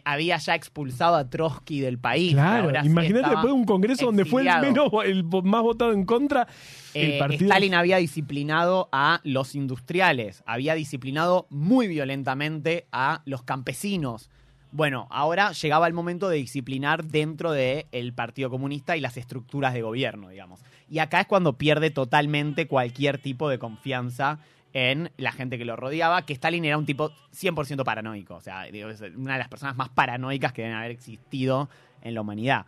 Había 0.05 0.37
ya 0.39 0.55
expulsado 0.55 1.17
a 1.17 1.29
Trotsky 1.29 1.81
del 1.81 1.99
país. 1.99 2.33
Claro, 2.35 2.71
imagínate 2.85 3.29
después 3.29 3.47
de 3.47 3.53
un 3.53 3.65
congreso 3.65 4.07
donde 4.07 4.25
fue 4.25 4.43
el, 4.43 4.61
menos, 4.61 4.91
el 5.05 5.25
más 5.25 5.63
votado 5.63 5.93
en 5.93 6.05
contra, 6.05 6.47
el 6.95 7.13
Eh, 7.13 7.19
partido. 7.19 7.47
Stalin 7.51 7.75
había 7.75 7.97
disciplinado 7.99 8.89
a 8.93 9.21
los 9.25 9.55
industriales, 9.55 10.43
había 10.47 10.75
disciplinado 10.75 11.47
muy 11.51 11.87
violentamente 11.89 12.87
a 12.93 13.23
los 13.25 13.43
campesinos. 13.43 14.31
Bueno, 14.73 15.07
ahora 15.11 15.53
llegaba 15.53 15.87
el 15.87 15.93
momento 15.95 16.29
de 16.29 16.37
disciplinar 16.39 17.05
dentro 17.05 17.53
del 17.53 18.13
Partido 18.13 18.51
Comunista 18.51 18.97
y 18.97 19.01
las 19.01 19.17
estructuras 19.17 19.73
de 19.73 19.83
gobierno, 19.83 20.31
digamos. 20.31 20.61
Y 20.91 20.99
acá 20.99 21.21
es 21.21 21.27
cuando 21.29 21.53
pierde 21.59 21.91
totalmente 21.91 22.67
cualquier 22.67 23.19
tipo 23.19 23.49
de 23.49 23.59
confianza 23.61 24.41
en 24.75 25.11
la 25.17 25.31
gente 25.33 25.57
que 25.57 25.65
lo 25.65 25.77
rodeaba, 25.77 26.27
que 26.27 26.33
Stalin 26.35 26.65
era 26.65 26.77
un 26.77 26.85
tipo 26.85 27.13
100% 27.33 27.85
paranoico, 27.85 28.35
o 28.35 28.41
sea, 28.41 28.65
digo, 28.65 28.91
es 28.91 29.01
una 29.01 29.35
de 29.35 29.39
las 29.39 29.49
personas 29.49 29.77
más 29.77 29.89
paranoicas 29.89 30.53
que 30.53 30.63
deben 30.63 30.77
haber 30.77 30.91
existido 30.91 31.71
en 32.03 32.13
la 32.15 32.21
humanidad. 32.21 32.67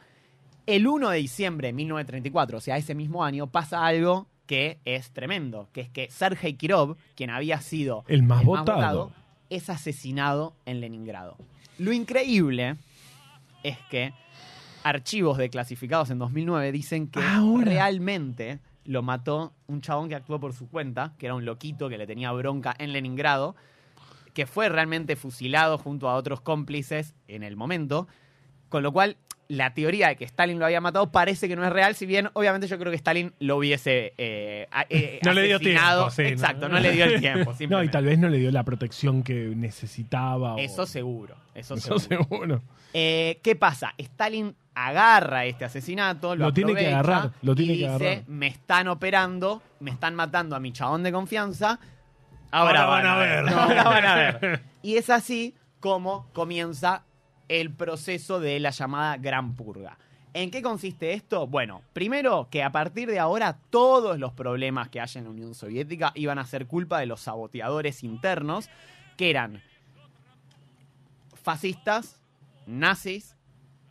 El 0.66 0.86
1 0.86 1.10
de 1.10 1.18
diciembre 1.18 1.66
de 1.68 1.72
1934, 1.74 2.58
o 2.58 2.60
sea, 2.60 2.76
ese 2.76 2.94
mismo 2.94 3.24
año, 3.24 3.48
pasa 3.48 3.84
algo 3.84 4.28
que 4.46 4.78
es 4.84 5.10
tremendo, 5.10 5.68
que 5.72 5.80
es 5.80 5.88
que 5.88 6.08
Sergei 6.08 6.54
Kirov, 6.54 6.96
quien 7.16 7.30
había 7.30 7.60
sido 7.60 8.04
El 8.06 8.22
más 8.22 8.44
votado. 8.44 9.10
es 9.50 9.68
asesinado 9.68 10.54
en 10.64 10.80
Leningrado. 10.80 11.36
Lo 11.78 11.92
increíble 11.92 12.76
es 13.64 13.78
que 13.90 14.12
archivos 14.84 15.38
declasificados 15.38 16.10
en 16.10 16.20
2009 16.20 16.70
dicen 16.70 17.08
que 17.08 17.20
Ahora. 17.20 17.64
realmente 17.64 18.60
lo 18.86 19.02
mató 19.02 19.52
un 19.66 19.80
chabón 19.80 20.08
que 20.08 20.14
actuó 20.14 20.40
por 20.40 20.52
su 20.52 20.68
cuenta, 20.68 21.14
que 21.18 21.26
era 21.26 21.34
un 21.34 21.44
loquito 21.44 21.88
que 21.88 21.98
le 21.98 22.06
tenía 22.06 22.32
bronca 22.32 22.74
en 22.78 22.92
Leningrado, 22.92 23.56
que 24.34 24.46
fue 24.46 24.68
realmente 24.68 25.16
fusilado 25.16 25.78
junto 25.78 26.08
a 26.08 26.14
otros 26.14 26.40
cómplices 26.40 27.14
en 27.28 27.42
el 27.42 27.56
momento, 27.56 28.06
con 28.68 28.82
lo 28.82 28.92
cual 28.92 29.16
la 29.48 29.74
teoría 29.74 30.08
de 30.08 30.16
que 30.16 30.24
Stalin 30.24 30.58
lo 30.58 30.64
había 30.66 30.80
matado 30.80 31.12
parece 31.12 31.46
que 31.48 31.54
no 31.54 31.64
es 31.64 31.72
real, 31.72 31.94
si 31.94 32.04
bien 32.04 32.30
obviamente 32.32 32.66
yo 32.66 32.78
creo 32.78 32.90
que 32.90 32.96
Stalin 32.96 33.32
lo 33.38 33.56
hubiese 33.58 34.12
eh, 34.18 34.66
eh, 34.90 35.20
No 35.24 35.32
le 35.32 35.42
dio 35.44 35.58
tiempo. 35.60 36.08
Exacto, 36.18 36.68
no 36.68 36.80
le 36.80 36.90
dio 36.92 37.04
el 37.04 37.20
tiempo. 37.20 37.52
No, 37.68 37.82
y 37.82 37.88
tal 37.88 38.04
vez 38.04 38.18
no 38.18 38.28
le 38.28 38.38
dio 38.38 38.50
la 38.50 38.64
protección 38.64 39.22
que 39.22 39.52
necesitaba. 39.56 40.54
o- 40.56 40.58
Eso 40.58 40.84
seguro, 40.84 41.36
eso, 41.54 41.74
Eso 41.74 41.98
seguro. 42.00 42.24
seguro. 42.28 42.62
Eh, 42.92 43.38
¿Qué 43.42 43.54
pasa? 43.56 43.94
Stalin 43.98 44.54
agarra 44.78 45.46
este 45.46 45.64
asesinato, 45.64 46.36
lo, 46.36 46.44
Lo 46.46 46.52
tiene 46.52 46.74
que 46.74 46.86
agarrar, 46.88 47.32
lo 47.42 47.54
tiene 47.54 47.72
y 47.72 47.78
que 47.78 47.88
dice, 47.90 48.06
agarrar. 48.08 48.28
me 48.28 48.46
están 48.46 48.88
operando, 48.88 49.62
me 49.80 49.90
están 49.90 50.14
matando 50.14 50.54
a 50.54 50.60
mi 50.60 50.70
chabón 50.72 51.02
de 51.02 51.10
confianza, 51.12 51.80
ahora, 52.50 52.82
Ahora 52.82 52.86
van 52.86 53.06
a 53.06 53.16
ver. 53.16 53.44
ver. 53.44 53.54
ahora 53.54 53.82
van 53.84 54.04
a 54.04 54.14
ver. 54.14 54.62
Y 54.82 54.96
es 54.98 55.08
así 55.10 55.54
como 55.80 56.28
comienza 56.34 57.04
el 57.48 57.72
proceso 57.72 58.38
de 58.38 58.60
la 58.60 58.70
llamada 58.70 59.16
Gran 59.16 59.54
Purga. 59.54 59.96
¿En 60.34 60.50
qué 60.50 60.60
consiste 60.60 61.14
esto? 61.14 61.46
Bueno, 61.46 61.80
primero 61.94 62.48
que 62.50 62.62
a 62.62 62.70
partir 62.70 63.08
de 63.08 63.18
ahora 63.18 63.56
todos 63.70 64.18
los 64.18 64.32
problemas 64.34 64.90
que 64.90 65.00
haya 65.00 65.18
en 65.18 65.24
la 65.24 65.30
Unión 65.30 65.54
Soviética 65.54 66.12
iban 66.14 66.38
a 66.38 66.44
ser 66.44 66.66
culpa 66.66 67.00
de 67.00 67.06
los 67.06 67.22
saboteadores 67.22 68.04
internos, 68.04 68.68
que 69.16 69.30
eran 69.30 69.62
fascistas, 71.42 72.20
nazis 72.66 73.34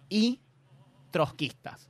y 0.09 0.39
trotskistas. 1.15 1.89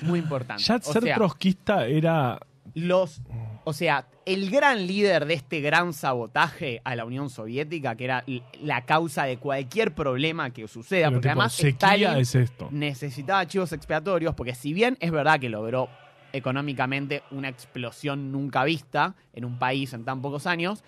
Muy 0.00 0.18
importante. 0.18 0.62
Ya 0.62 0.76
O 0.76 0.80
ser 0.80 1.02
sea, 1.02 1.14
trotskista 1.14 1.86
era. 1.86 2.40
los, 2.72 3.20
o 3.64 3.74
sea, 3.74 4.06
el 4.24 4.50
gran 4.50 4.86
líder 4.86 5.26
de 5.26 5.34
este 5.34 5.60
gran 5.60 5.92
sabotaje 5.92 6.80
a 6.84 6.96
la 6.96 7.04
Unión 7.04 7.28
Soviética, 7.28 7.96
que 7.96 8.04
era 8.04 8.24
la 8.62 8.86
causa 8.86 9.24
de 9.24 9.36
cualquier 9.36 9.94
problema 9.94 10.50
que 10.52 10.66
suceda, 10.68 11.08
pero 11.08 11.16
porque 11.16 11.28
tipo, 11.28 11.40
además 11.42 11.60
Stalin 11.60 12.10
es 12.16 12.34
esto. 12.34 12.68
necesitaba 12.70 13.46
chivos 13.46 13.74
expiatorios, 13.74 14.34
porque 14.34 14.54
si 14.54 14.72
bien 14.72 14.96
es 15.00 15.10
verdad 15.10 15.38
que 15.38 15.50
logró 15.50 15.90
económicamente 16.32 17.22
una 17.30 17.50
explosión 17.50 18.32
nunca 18.32 18.64
vista 18.64 19.16
en 19.34 19.44
un 19.44 19.58
país 19.58 19.92
en 19.92 20.06
tan 20.06 20.22
pocos 20.22 20.46
años, 20.46 20.82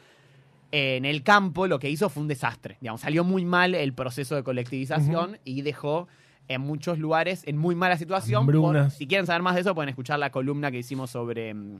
en 0.73 1.05
el 1.05 1.23
campo 1.23 1.67
lo 1.67 1.79
que 1.79 1.91
hizo 1.91 2.09
fue 2.09 2.23
un 2.23 2.29
desastre. 2.29 2.79
Digamos, 2.81 3.03
salió 3.03 3.25
muy 3.25 3.45
mal 3.45 3.75
el 3.75 3.93
proceso 3.93 4.37
de 4.37 4.43
colectivización 4.43 5.39
y 5.45 5.61
dejó 5.61 6.09
en 6.49 6.61
muchos 6.61 6.99
lugares 6.99 7.43
en 7.47 7.57
muy 7.57 7.75
mala 7.75 7.97
situación. 7.97 8.47
Por- 8.47 8.91
si 8.91 9.07
quieren 9.07 9.27
saber 9.27 9.43
más 9.43 9.55
de 9.55 9.63
eso, 9.63 9.75
pueden 9.75 9.89
escuchar 9.89 10.19
la 10.19 10.31
columna 10.31 10.71
que 10.71 10.79
hicimos 10.79 11.11
sobre, 11.11 11.55
mm, 11.55 11.79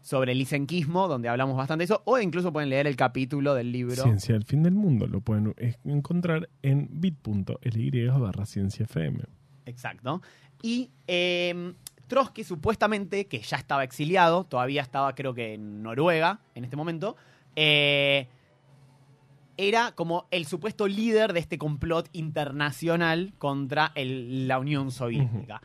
sobre 0.00 0.32
el 0.32 0.38
licenquismo, 0.38 1.08
donde 1.08 1.28
hablamos 1.28 1.56
bastante 1.56 1.82
de 1.82 1.84
eso, 1.86 2.02
o 2.04 2.18
incluso 2.18 2.52
pueden 2.52 2.68
leer 2.70 2.86
el 2.86 2.96
capítulo 2.96 3.54
del 3.54 3.72
libro. 3.72 4.02
Ciencia 4.02 4.34
del 4.34 4.44
fin 4.44 4.62
del 4.62 4.74
mundo. 4.74 5.06
Lo 5.06 5.20
pueden 5.20 5.54
encontrar 5.84 6.48
en 6.62 6.88
bit.ly 6.90 8.08
barra 8.08 8.44
ciencia 8.46 8.84
FM. 8.84 9.20
Exacto. 9.66 10.20
Y 10.60 10.90
eh, 11.06 11.72
Trotsky 12.06 12.44
supuestamente, 12.44 13.26
que 13.26 13.38
ya 13.38 13.56
estaba 13.56 13.82
exiliado, 13.84 14.44
todavía 14.44 14.82
estaba 14.82 15.14
creo 15.14 15.32
que 15.34 15.54
en 15.54 15.82
Noruega 15.82 16.40
en 16.54 16.64
este 16.64 16.76
momento, 16.76 17.16
eh, 17.56 18.28
era 19.56 19.92
como 19.92 20.26
el 20.30 20.46
supuesto 20.46 20.86
líder 20.88 21.32
de 21.32 21.40
este 21.40 21.58
complot 21.58 22.08
internacional 22.12 23.32
contra 23.38 23.92
el- 23.94 24.48
la 24.48 24.58
Unión 24.58 24.90
Soviética. 24.90 25.62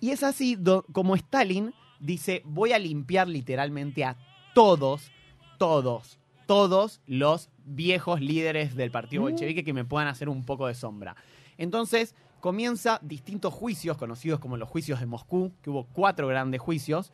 Y 0.00 0.10
es 0.10 0.22
así 0.22 0.56
do- 0.56 0.84
como 0.92 1.14
Stalin 1.16 1.72
dice, 2.00 2.42
voy 2.44 2.72
a 2.72 2.78
limpiar 2.78 3.28
literalmente 3.28 4.04
a 4.04 4.16
todos, 4.54 5.10
todos, 5.58 6.18
todos 6.46 7.00
los 7.06 7.50
viejos 7.64 8.20
líderes 8.20 8.74
del 8.74 8.90
partido 8.90 9.22
bolchevique 9.22 9.64
que 9.64 9.72
me 9.72 9.84
puedan 9.84 10.08
hacer 10.08 10.28
un 10.28 10.44
poco 10.44 10.66
de 10.66 10.74
sombra. 10.74 11.14
Entonces 11.58 12.14
comienza 12.40 12.98
distintos 13.02 13.54
juicios, 13.54 13.96
conocidos 13.96 14.40
como 14.40 14.56
los 14.56 14.68
juicios 14.68 14.98
de 14.98 15.06
Moscú, 15.06 15.52
que 15.62 15.70
hubo 15.70 15.84
cuatro 15.92 16.26
grandes 16.26 16.60
juicios, 16.60 17.12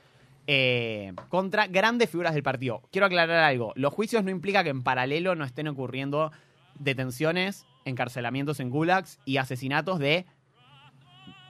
eh, 0.50 1.12
contra 1.28 1.66
grandes 1.66 2.08
figuras 2.08 2.32
del 2.32 2.42
partido. 2.42 2.80
Quiero 2.90 3.06
aclarar 3.06 3.44
algo, 3.44 3.74
los 3.76 3.92
juicios 3.92 4.24
no 4.24 4.30
implica 4.30 4.64
que 4.64 4.70
en 4.70 4.82
paralelo 4.82 5.34
no 5.34 5.44
estén 5.44 5.68
ocurriendo 5.68 6.32
detenciones, 6.78 7.66
encarcelamientos 7.84 8.58
en 8.58 8.70
gulags 8.70 9.20
y 9.26 9.36
asesinatos 9.36 9.98
de 9.98 10.24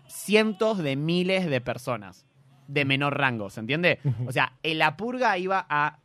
cientos 0.09 0.79
de 0.79 0.97
miles 0.97 1.47
de 1.47 1.61
personas 1.61 2.27
de 2.67 2.85
menor 2.85 3.17
rango, 3.17 3.51
¿se 3.51 3.61
entiende? 3.61 4.01
O 4.27 4.33
sea, 4.33 4.55
en 4.65 4.79
la 4.79 4.97
purga 4.97 5.39
iba 5.39 5.65
a 5.71 6.01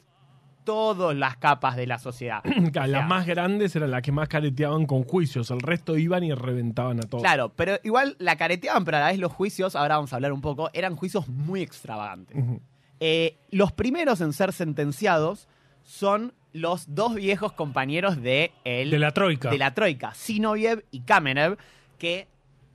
todas 0.64 1.16
las 1.18 1.38
capas 1.38 1.76
de 1.76 1.88
la 1.88 1.98
sociedad. 1.98 2.44
Claro, 2.72 2.92
Las 2.92 3.08
más 3.08 3.26
grandes 3.26 3.76
eran 3.76 3.90
las 3.90 4.04
que 4.04 4.12
más 4.12 4.28
careteaban 4.28 4.86
con 4.86 5.04
juicios. 5.04 5.50
El 5.50 5.62
resto 5.62 5.98
iban 5.98 6.24
y 6.24 6.32
reventaban 6.32 7.00
a 7.00 7.04
todos. 7.04 7.24
Claro, 7.24 7.54
pero 7.56 7.80
igual 7.84 8.16
la 8.20 8.36
careteaban, 8.36 8.86
pero 8.86 8.98
a 8.98 9.00
la 9.00 9.08
vez 9.08 9.18
los 9.18 9.32
juicios, 9.32 9.76
ahora 9.76 9.96
vamos 9.96 10.14
a 10.14 10.18
hablar 10.18 10.32
un 10.32 10.42
poco, 10.42 10.70
eran 10.74 10.96
juicios 10.96 11.28
muy 11.28 11.62
extravagantes. 11.62 12.38
Eh, 13.00 13.38
los 13.52 13.72
primeros 13.72 14.22
en 14.22 14.34
ser 14.34 14.54
sentenciados 14.54 15.48
son 15.84 16.34
los 16.54 16.94
dos 16.94 17.16
viejos 17.16 17.52
compañeros 17.54 18.22
de, 18.22 18.52
el, 18.64 18.92
De 18.92 19.00
la 19.00 19.12
Troika. 19.12 19.50
de 19.50 19.58
la 19.58 19.74
Troika, 19.74 20.14
Zinoviev 20.14 20.86
y 20.92 21.02
Kamenev, 21.02 21.58
que 21.98 22.28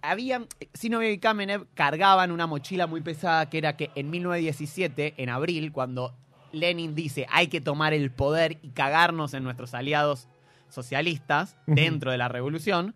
habían, 0.02 0.46
Zinoviev 0.76 1.12
y 1.12 1.18
Kamenev 1.18 1.66
cargaban 1.74 2.32
una 2.32 2.46
mochila 2.46 2.86
muy 2.86 3.00
pesada 3.00 3.48
que 3.48 3.58
era 3.58 3.76
que 3.76 3.90
en 3.94 4.10
1917, 4.10 5.14
en 5.16 5.28
abril, 5.28 5.72
cuando 5.72 6.14
Lenin 6.52 6.94
dice 6.94 7.26
hay 7.30 7.48
que 7.48 7.60
tomar 7.60 7.94
el 7.94 8.10
poder 8.10 8.58
y 8.62 8.70
cagarnos 8.70 9.34
en 9.34 9.44
nuestros 9.44 9.74
aliados 9.74 10.28
socialistas 10.68 11.56
dentro 11.66 12.10
de 12.10 12.18
la 12.18 12.28
revolución, 12.28 12.94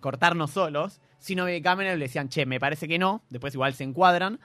cortarnos 0.00 0.50
solos, 0.50 1.00
Zinoviev 1.22 1.56
y 1.56 1.62
Kamenev 1.62 1.96
le 1.96 2.06
decían, 2.06 2.28
che, 2.28 2.44
me 2.44 2.60
parece 2.60 2.88
que 2.88 2.98
no, 2.98 3.22
después 3.30 3.54
igual 3.54 3.72
se 3.74 3.84
encuadran, 3.84 4.40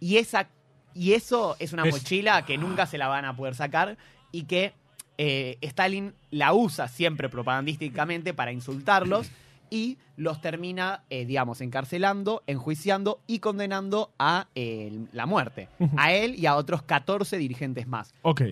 y 0.00 0.16
esa 0.16 0.48
y 0.94 1.12
eso 1.14 1.56
es 1.58 1.72
una 1.72 1.84
Es- 1.84 1.92
mochila 1.94 2.44
que 2.44 2.58
nunca 2.58 2.86
se 2.86 2.98
la 2.98 3.08
van 3.08 3.24
a 3.24 3.36
poder 3.36 3.54
sacar 3.54 3.96
y 4.30 4.44
que 4.44 4.72
eh, 5.18 5.58
Stalin 5.60 6.14
la 6.30 6.52
usa 6.54 6.88
siempre 6.88 7.28
propagandísticamente 7.28 8.34
para 8.34 8.50
insultarlos 8.52 9.30
y 9.70 9.96
los 10.16 10.40
termina, 10.42 11.02
eh, 11.08 11.24
digamos, 11.24 11.60
encarcelando, 11.62 12.42
enjuiciando 12.46 13.20
y 13.26 13.38
condenando 13.38 14.10
a 14.18 14.48
eh, 14.54 15.06
la 15.12 15.24
muerte. 15.26 15.68
A 15.96 16.12
él 16.12 16.34
y 16.38 16.44
a 16.46 16.56
otros 16.56 16.82
14 16.82 17.38
dirigentes 17.38 17.86
más. 17.86 18.12
Ok. 18.22 18.42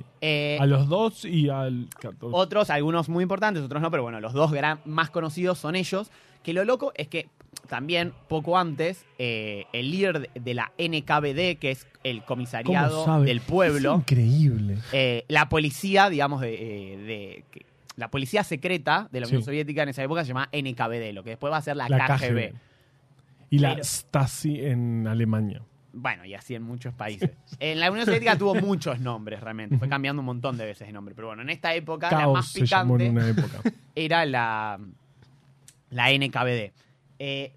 A 0.58 0.64
los 0.66 0.88
dos 0.88 1.24
y 1.26 1.50
al 1.50 1.88
14. 2.00 2.28
otros, 2.34 2.70
algunos 2.70 3.08
muy 3.10 3.22
importantes, 3.22 3.62
otros 3.62 3.82
no, 3.82 3.90
pero 3.90 4.02
bueno, 4.02 4.18
los 4.20 4.32
dos 4.32 4.50
gran- 4.52 4.80
más 4.86 5.10
conocidos 5.10 5.58
son 5.58 5.76
ellos. 5.76 6.10
Que 6.42 6.54
lo 6.54 6.64
loco 6.64 6.92
es 6.94 7.08
que 7.08 7.28
también, 7.68 8.12
poco 8.28 8.58
antes, 8.58 9.04
eh, 9.18 9.64
el 9.72 9.90
líder 9.90 10.30
de- 10.32 10.54
la 10.54 10.72
NKVD, 10.78 11.56
que 11.58 11.70
es 11.70 11.86
el 12.02 12.18
¿Cómo 12.18 12.26
comisariado 12.26 13.20
del 13.22 13.40
pueblo, 13.40 13.94
Es 13.94 14.00
increíble. 14.00 14.78
eh, 14.92 15.24
la 15.28 15.48
policía, 15.48 16.08
digamos, 16.10 16.40
de, 16.40 16.54
eh, 16.54 16.96
de- 16.98 17.44
la 17.96 18.08
policía 18.10 18.42
secreta 18.44 19.08
de 19.12 19.20
la 19.20 19.26
Unión 19.26 19.42
Sí. 19.42 19.46
Soviética 19.46 19.82
en 19.82 19.90
esa 19.90 20.02
época 20.02 20.22
se 20.24 20.28
llama 20.28 20.48
NKVD, 20.52 21.12
lo 21.12 21.22
que 21.22 21.30
después 21.30 21.52
va 21.52 21.58
a 21.58 21.62
ser 21.62 21.76
la, 21.76 21.88
La 21.88 22.06
KGB. 22.06 22.18
KGB. 22.50 22.54
Y 23.50 23.58
la 23.58 23.76
Stasi 23.82 24.64
en 24.64 25.06
Alemania. 25.06 25.60
Bueno, 25.92 26.24
y 26.24 26.34
así 26.34 26.54
en 26.54 26.62
muchos 26.62 26.94
países. 26.94 27.30
En 27.58 27.80
la 27.80 27.90
Unión 27.90 28.06
Soviética 28.06 28.38
tuvo 28.38 28.54
muchos 28.54 29.00
nombres 29.00 29.40
realmente, 29.40 29.76
fue 29.76 29.88
cambiando 29.88 30.20
un 30.20 30.26
montón 30.26 30.56
de 30.56 30.64
veces 30.64 30.86
de 30.86 30.92
nombre, 30.92 31.14
pero 31.16 31.26
bueno, 31.28 31.42
en 31.42 31.50
esta 31.50 31.74
época 31.74 32.10
la 32.12 32.18
Caos 32.18 32.32
más 32.32 32.54
llamó 32.54 32.96
en 32.98 33.14
picante 33.14 33.72
era 33.96 34.24
la, 34.24 34.78
la 35.90 36.10
NKVD. 36.12 36.72
Eh, 37.20 37.52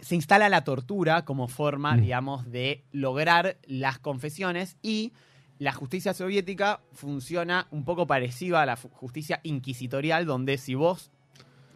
se 0.00 0.14
instala 0.14 0.48
la 0.48 0.62
tortura 0.64 1.24
como 1.26 1.48
forma, 1.48 1.96
Mm. 1.96 2.00
digamos, 2.00 2.50
de 2.50 2.84
lograr 2.92 3.58
las 3.66 3.98
confesiones 3.98 4.76
y 4.82 5.12
la 5.58 5.72
justicia 5.72 6.14
soviética 6.14 6.80
funciona 6.92 7.66
un 7.70 7.84
poco 7.84 8.06
parecida 8.06 8.62
a 8.62 8.66
la 8.66 8.76
justicia 8.76 9.40
inquisitorial, 9.42 10.24
donde 10.24 10.56
si 10.56 10.74
vos 10.74 11.10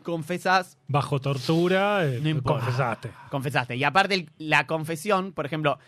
confesás, 0.04 0.78
Bajo 0.88 1.20
tortura, 1.20 2.06
eh, 2.06 2.20
No 2.22 2.28
importa. 2.28 2.60
confesaste. 2.64 3.10
confesaste. 3.30 3.76
Y 3.76 3.84
aparte 3.84 4.14
el- 4.14 4.30
la 4.38 4.66
confesión, 4.66 5.32
por 5.32 5.44
ejemplo, 5.44 5.78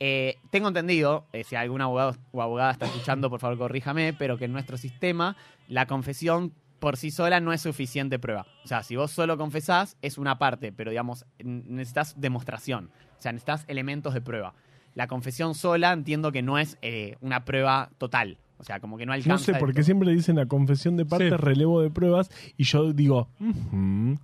eh, 0.00 0.36
tengo 0.50 0.68
entendido, 0.68 1.26
eh, 1.32 1.44
si 1.44 1.54
algún 1.56 1.80
abogado 1.80 2.16
o 2.32 2.42
abogada 2.42 2.72
está 2.72 2.86
escuchando, 2.86 3.30
por 3.30 3.40
favor 3.40 3.56
corríjame, 3.58 4.12
pero 4.14 4.36
que 4.36 4.44
en 4.46 4.52
nuestro 4.52 4.76
sistema 4.76 5.36
la 5.68 5.86
confesión 5.86 6.52
por 6.78 6.96
sí 6.96 7.10
sola 7.10 7.40
no 7.40 7.52
es 7.52 7.62
suficiente 7.62 8.18
prueba. 8.18 8.46
O 8.64 8.68
sea, 8.68 8.82
si 8.82 8.96
vos 8.96 9.10
solo 9.10 9.36
confesás, 9.36 9.96
es 10.02 10.18
una 10.18 10.38
parte, 10.38 10.72
pero 10.72 10.90
digamos, 10.90 11.26
necesitas 11.38 12.20
demostración. 12.20 12.90
O 13.18 13.22
sea, 13.22 13.32
necesitas 13.32 13.64
elementos 13.68 14.14
de 14.14 14.20
prueba. 14.20 14.54
La 14.94 15.06
confesión 15.06 15.54
sola 15.54 15.92
entiendo 15.92 16.32
que 16.32 16.42
no 16.42 16.58
es 16.58 16.78
eh, 16.82 17.16
una 17.20 17.44
prueba 17.44 17.90
total. 17.98 18.38
O 18.60 18.64
sea, 18.64 18.80
como 18.80 18.98
que 18.98 19.06
no 19.06 19.12
alcanza. 19.12 19.30
No 19.32 19.38
sé, 19.38 19.54
porque 19.60 19.74
todo. 19.74 19.84
siempre 19.84 20.10
dicen 20.12 20.34
la 20.36 20.46
confesión 20.46 20.96
de 20.96 21.04
parte, 21.06 21.30
Sí. 21.30 21.36
relevo 21.36 21.80
de 21.80 21.90
pruebas, 21.90 22.28
y 22.56 22.64
yo 22.64 22.92
digo, 22.92 23.28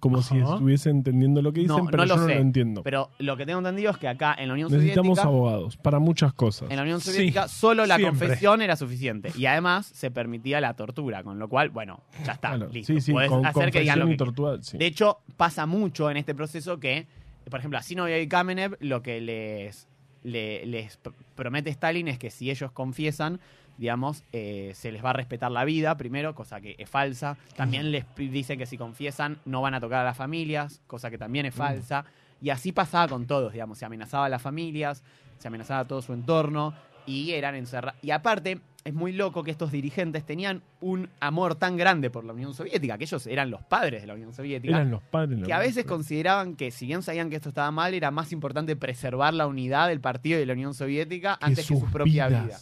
como 0.01 0.23
si 0.23 0.39
estuviese 0.39 0.91
entendiendo 0.91 1.41
lo 1.41 1.53
que 1.53 1.61
dicen, 1.61 1.77
No, 1.77 1.85
pero 1.87 1.99
no 1.99 2.05
yo 2.09 2.15
lo 2.17 2.23
no 2.23 2.29
sé. 2.29 2.35
lo 2.35 2.41
entiendo. 2.41 2.83
Pero 2.83 3.11
lo 3.19 3.37
que 3.37 3.47
tengo 3.47 3.59
entendido 3.61 3.93
es 3.93 3.99
que 3.99 4.09
acá 4.09 4.35
en 4.39 4.49
la 4.49 4.55
Unión 4.55 4.71
Necesitamos 4.73 5.19
Soviética. 5.19 5.29
abogados 5.29 5.77
para 5.77 5.99
muchas 6.01 6.33
cosas. 6.33 6.71
En 6.71 6.77
la 6.77 6.83
Unión 6.83 7.01
Sí, 7.01 7.13
Soviética 7.13 7.49
solo 7.49 7.87
la 7.87 7.97
siempre. 7.97 8.19
confesión 8.27 8.61
era 8.63 8.77
suficiente. 8.77 9.31
Y 9.37 9.47
además 9.47 9.87
se 9.87 10.11
permitía 10.11 10.61
la 10.61 10.75
tortura, 10.75 11.23
con 11.23 11.39
lo 11.39 11.49
cual, 11.49 11.71
bueno, 11.71 12.01
ya 12.25 12.33
está. 12.33 12.49
Claro, 12.57 12.69
listo. 12.73 12.93
sí, 12.93 13.01
sí, 13.01 13.13
Podés 13.13 13.31
con 13.31 13.47
hacer 13.47 13.71
que 13.71 13.81
digan 13.81 14.01
lo 14.01 14.07
que 14.09 14.17
tortura, 14.17 14.59
sí. 14.63 14.79
De 14.79 14.87
hecho, 14.87 15.19
pasa 15.37 15.67
mucho 15.67 16.11
en 16.11 16.17
este 16.17 16.35
proceso 16.35 16.81
que, 16.81 17.07
por 17.49 17.61
ejemplo, 17.61 17.79
a 17.79 17.83
Zinoviev 17.83 18.21
y 18.23 18.27
Kamenev 18.29 18.77
lo 18.81 19.03
que 19.03 19.21
les, 19.21 19.87
le- 20.25 20.67
les 20.67 21.01
pr- 21.03 21.13
promete 21.35 21.71
Stalin 21.71 22.09
es 22.09 22.19
que 22.19 22.31
si 22.31 22.51
ellos 22.51 22.73
confiesan, 22.73 23.39
digamos, 23.79 24.25
eh, 24.33 24.73
se 24.75 24.93
les 24.93 25.05
va 25.05 25.11
a 25.11 25.13
respetar 25.15 25.51
la 25.51 25.65
vida 25.65 25.97
primero, 25.97 26.35
cosa 26.35 26.61
que 26.61 26.77
es 26.79 26.89
falsa. 26.89 27.37
También 27.57 27.91
les 27.91 28.05
pi- 28.05 28.29
dice 28.29 28.57
que 28.57 28.67
si 28.67 28.79
confiesan 28.79 29.39
no 29.45 29.63
van 29.63 29.75
a 29.75 29.81
tocar 29.81 30.01
a 30.01 30.05
las 30.05 30.17
familias, 30.17 30.81
cosa 30.87 31.11
que 31.11 31.19
también 31.19 31.47
es 31.47 31.55
falsa. 31.55 32.05
Y 32.41 32.51
así 32.51 32.73
pasaba 32.73 33.09
con 33.09 33.27
todos, 33.27 33.53
digamos, 33.53 33.79
se 33.79 33.85
amenazaba 33.85 34.27
a 34.27 34.29
las 34.29 34.43
familias, 34.43 35.03
se 35.39 35.49
amenazaba 35.49 35.81
a 35.81 35.85
todo 35.87 36.03
su 36.03 36.13
entorno 36.13 36.75
y 37.07 37.33
eran 37.33 37.55
encerrados. 37.55 37.99
Y 38.03 38.11
aparte, 38.11 38.61
es 38.85 38.93
muy 38.93 39.13
loco 39.13 39.43
que 39.43 39.51
estos 39.51 39.73
dirigentes 39.73 40.25
tenían 40.27 40.63
un 40.83 41.09
amor 41.21 41.55
tan 41.55 41.77
grande 41.79 42.11
por 42.11 42.23
la 42.25 42.35
Unión 42.35 42.53
Soviética, 42.53 42.99
que 42.99 43.05
ellos 43.05 43.27
eran 43.27 43.51
los 43.51 43.63
padres 43.63 44.03
de 44.03 44.07
la 44.07 44.13
Unión 44.15 44.35
Soviética, 44.35 44.77
Eran 44.77 44.91
los 44.91 45.03
padres. 45.03 45.43
que 45.43 45.53
a 45.55 45.59
veces 45.59 45.87
consideraban 45.87 46.55
que 46.55 46.71
si 46.71 46.85
bien 46.87 47.03
sabían 47.03 47.31
que 47.31 47.37
esto 47.37 47.49
estaba 47.49 47.71
mal, 47.71 47.95
era 47.95 48.11
más 48.11 48.31
importante 48.33 48.77
preservar 48.77 49.33
la 49.33 49.47
unidad 49.47 49.89
del 49.89 50.01
partido 50.01 50.37
y 50.37 50.41
de 50.41 50.47
la 50.47 50.53
Unión 50.53 50.75
Soviética 50.75 51.39
Que 51.41 51.47
antes 51.47 51.67
que 51.67 51.75
su 51.79 51.87
propia 51.87 52.29
vidas. 52.29 52.45
vida. 52.47 52.59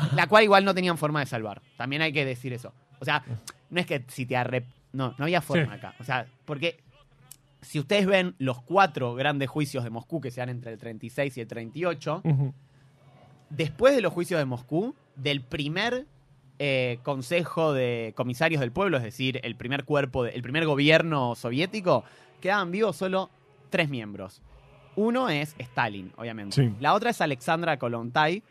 La 0.14 0.26
cual 0.26 0.44
igual 0.44 0.64
no 0.64 0.74
tenían 0.74 0.98
forma 0.98 1.20
de 1.20 1.26
salvar. 1.26 1.62
También 1.76 2.02
hay 2.02 2.12
que 2.12 2.24
decir 2.24 2.52
eso. 2.52 2.72
O 3.00 3.04
sea, 3.04 3.24
no 3.70 3.80
es 3.80 3.86
que 3.86 4.04
si 4.08 4.26
te 4.26 4.36
arrep... 4.36 4.66
No, 4.92 5.14
no 5.18 5.24
había 5.24 5.40
forma 5.40 5.72
Sí. 5.72 5.78
acá. 5.78 5.94
O 6.00 6.04
sea, 6.04 6.26
porque 6.44 6.78
si 7.62 7.78
ustedes 7.80 8.06
ven 8.06 8.34
los 8.38 8.60
cuatro 8.62 9.14
grandes 9.14 9.48
juicios 9.48 9.84
de 9.84 9.90
Moscú 9.90 10.20
que 10.20 10.30
se 10.30 10.40
dan 10.40 10.50
entre 10.50 10.72
el 10.72 10.78
36 10.78 11.36
y 11.36 11.40
el 11.40 11.46
38, 11.46 12.20
Ujú. 12.24 12.52
después 13.50 13.94
de 13.94 14.02
los 14.02 14.12
juicios 14.12 14.38
de 14.38 14.44
Moscú, 14.44 14.94
del 15.16 15.42
primer 15.42 16.06
eh, 16.58 16.98
Consejo 17.02 17.72
de 17.72 18.12
Comisarios 18.16 18.60
del 18.60 18.70
Pueblo, 18.72 18.96
es 18.98 19.02
decir, 19.02 19.40
el 19.42 19.56
primer 19.56 19.84
cuerpo, 19.84 20.24
de- 20.24 20.30
el 20.30 20.42
primer 20.42 20.64
gobierno 20.66 21.34
soviético, 21.34 22.04
quedaban 22.40 22.70
vivos 22.70 22.94
solo 22.96 23.30
tres 23.70 23.88
miembros. 23.88 24.42
Uno 24.94 25.28
es 25.30 25.54
Stalin, 25.58 26.12
obviamente. 26.16 26.54
Sí. 26.56 26.74
La 26.80 26.92
otra 26.94 27.10
es 27.10 27.20
Alexandra 27.20 27.78
Kolontai, 27.78 28.42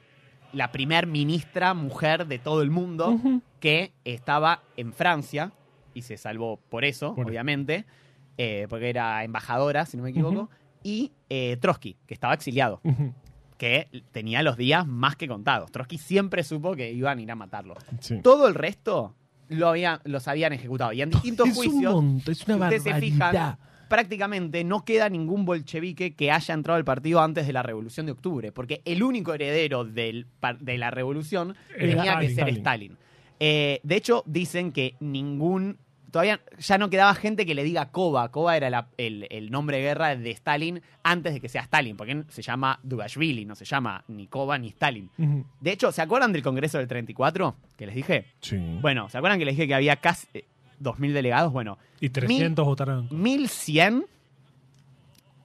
la 0.54 0.72
primer 0.72 1.08
ministra 1.08 1.74
mujer 1.74 2.28
de 2.28 2.40
todo 2.40 2.62
el 2.62 2.70
mundo, 2.72 3.20
que 3.60 3.94
estaba 4.06 4.62
en 4.78 4.94
Francia 4.94 5.52
y 5.94 6.02
se 6.04 6.18
salvó 6.18 6.58
por 6.70 6.86
eso, 6.86 7.14
Por- 7.16 7.28
obviamente, 7.28 7.86
eh, 8.38 8.66
porque 8.70 8.90
era 8.90 9.24
embajadora, 9.24 9.86
si 9.86 9.98
no 9.98 10.04
me 10.04 10.10
equivoco, 10.12 10.50
y 10.84 11.12
eh, 11.30 11.58
Trotsky, 11.60 11.98
que 12.08 12.14
estaba 12.14 12.34
exiliado 12.34 12.82
que 13.58 13.88
tenía 14.12 14.42
los 14.42 14.58
días 14.58 14.88
más 14.88 15.16
que 15.16 15.28
contados. 15.28 15.72
Trotsky 15.72 16.00
siempre 16.00 16.44
supo 16.44 16.74
que 16.76 16.92
iban 16.92 17.20
a 17.20 17.22
ir 17.22 17.30
a 17.32 17.36
matarlo. 17.36 17.76
Sí. 18.00 18.20
Todo 18.24 18.48
el 18.48 18.56
resto 18.56 19.14
lo 19.50 19.68
había, 19.68 20.02
los 20.04 20.28
habían 20.28 20.52
ejecutado. 20.54 20.92
Y 20.94 21.04
en 21.04 21.12
distintos 21.12 21.48
es 21.50 21.58
un 21.58 21.64
juicios, 21.66 21.94
montón, 21.94 22.32
es 22.34 22.48
una 22.48 22.70
si 22.72 22.78
ustedes 22.78 22.84
se 22.84 23.00
fijan, 23.00 23.32
prácticamente 23.92 24.64
no 24.64 24.84
queda 24.86 25.10
ningún 25.10 25.46
bolchevique 25.46 26.16
que 26.16 26.32
haya 26.32 26.54
entrado 26.54 26.78
al 26.78 26.86
partido 26.86 27.22
antes 27.22 27.46
de 27.46 27.54
la 27.54 27.62
Revolución 27.62 28.06
de 28.08 28.14
Octubre, 28.14 28.52
porque 28.52 28.82
el 28.86 29.04
único 29.04 29.34
heredero 29.34 29.84
del 29.86 30.26
de 30.62 30.78
la 30.78 30.90
revolución 30.92 31.56
Era 31.78 31.80
tenía 32.04 32.20
que 32.20 32.30
ser 32.34 32.50
Stalin. 32.50 32.98
Eh, 33.40 33.80
de 33.84 33.96
hecho, 33.96 34.24
dicen 34.26 34.72
que 34.72 34.96
ningún... 35.00 35.78
Todavía 36.12 36.42
ya 36.60 36.78
no 36.78 36.90
quedaba 36.90 37.16
gente 37.16 37.46
que 37.46 37.56
le 37.56 37.64
diga 37.64 37.90
Kova. 37.92 38.30
Kova 38.32 38.58
era 38.58 38.70
la- 38.70 38.90
el, 38.98 39.28
el 39.30 39.50
nombre 39.50 39.78
de 39.78 39.84
guerra 39.84 40.14
de 40.16 40.30
Stalin 40.32 40.82
antes 41.04 41.34
de 41.34 41.40
que 41.40 41.48
sea 41.48 41.62
Stalin, 41.62 41.96
porque 41.96 42.24
se 42.28 42.42
llama 42.42 42.80
Dugashvili, 42.84 43.46
no 43.46 43.56
se 43.56 43.64
llama 43.64 44.04
ni 44.10 44.28
Kova 44.28 44.58
ni 44.58 44.68
Stalin. 44.68 45.10
De 45.62 45.72
hecho, 45.72 45.92
¿se 45.94 46.02
acuerdan 46.02 46.34
del 46.34 46.44
Congreso 46.44 46.78
del 46.80 46.88
34 46.90 47.56
que 47.78 47.86
les 47.86 47.96
dije? 47.96 48.26
Sí. 48.42 48.58
Bueno, 48.82 49.08
¿se 49.08 49.18
acuerdan 49.18 49.40
que 49.40 49.46
les 49.46 49.56
dije 49.56 49.68
que 49.70 49.74
había 49.76 49.96
casi 49.96 50.28
2.000 50.82 51.14
delegados? 51.14 51.52
Bueno, 51.52 51.78
Y 52.00 52.10
300 52.10 52.66
votaron. 52.66 53.10
1.100 53.10 54.06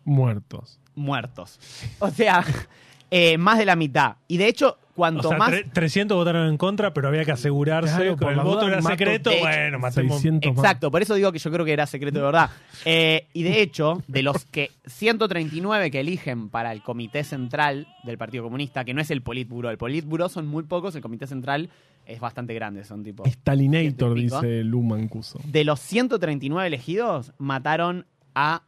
Muertos. 0.07 0.79
muertos. 0.95 1.61
O 1.99 2.09
sea, 2.11 2.43
eh, 3.11 3.37
más 3.37 3.59
de 3.59 3.67
la 3.67 3.77
mitad. 3.77 4.17
Y 4.29 4.39
de 4.39 4.49
hecho, 4.49 4.79
O 4.93 4.95
cuanto 4.97 5.29
sea, 5.29 5.37
más... 5.37 5.53
tre- 5.53 5.71
300 5.71 6.17
votaron 6.17 6.49
en 6.49 6.57
contra, 6.57 6.95
pero 6.95 7.09
había 7.09 7.25
que 7.25 7.33
asegurarse. 7.33 8.15
Claro, 8.17 8.31
el 8.31 8.41
voto 8.41 8.67
era 8.69 8.81
secreto. 8.81 9.29
de 9.31 9.41
Bueno, 9.41 9.79
matemos. 9.79 10.15
600 10.23 10.55
más. 10.55 10.65
Exacto, 10.65 10.91
por 10.91 11.03
eso 11.03 11.15
digo 11.15 11.31
que 11.33 11.39
yo 11.39 11.51
creo 11.53 11.67
que 11.67 11.73
era 11.75 11.87
secreto 11.87 12.19
de 12.21 12.25
verdad. 12.25 12.51
Eh, 12.87 13.27
y 13.35 13.43
de 13.43 13.61
hecho, 13.61 14.03
de 14.09 14.23
los 14.23 14.47
que 14.47 14.71
139 14.87 15.91
que 15.91 16.01
eligen 16.01 16.49
para 16.49 16.73
el 16.73 16.83
Comité 16.83 17.25
Central 17.25 17.87
del 18.05 18.17
Partido 18.17 18.45
Comunista, 18.45 18.85
que 18.87 18.95
no 18.95 19.03
es 19.03 19.11
el 19.11 19.21
Politburo, 19.23 19.69
el 19.71 19.77
Politburo 19.77 20.29
son 20.31 20.47
muy 20.47 20.63
pocos, 20.63 20.95
el 20.95 21.03
Comité 21.03 21.27
Central 21.27 21.69
es 22.07 22.21
bastante 22.21 22.55
grande, 22.55 22.85
son 22.85 23.03
tipo... 23.03 23.25
Stalinator, 23.27 24.15
dice 24.15 24.63
Luman 24.65 25.09
Cuso. 25.09 25.41
De 25.45 25.65
los 25.65 25.81
139 25.81 26.67
elegidos, 26.69 27.33
mataron 27.39 28.07
a 28.35 28.63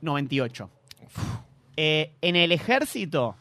98. 0.00 0.70
Eh, 1.76 2.12
en 2.22 2.36
el 2.36 2.52
ejército, 2.52 3.36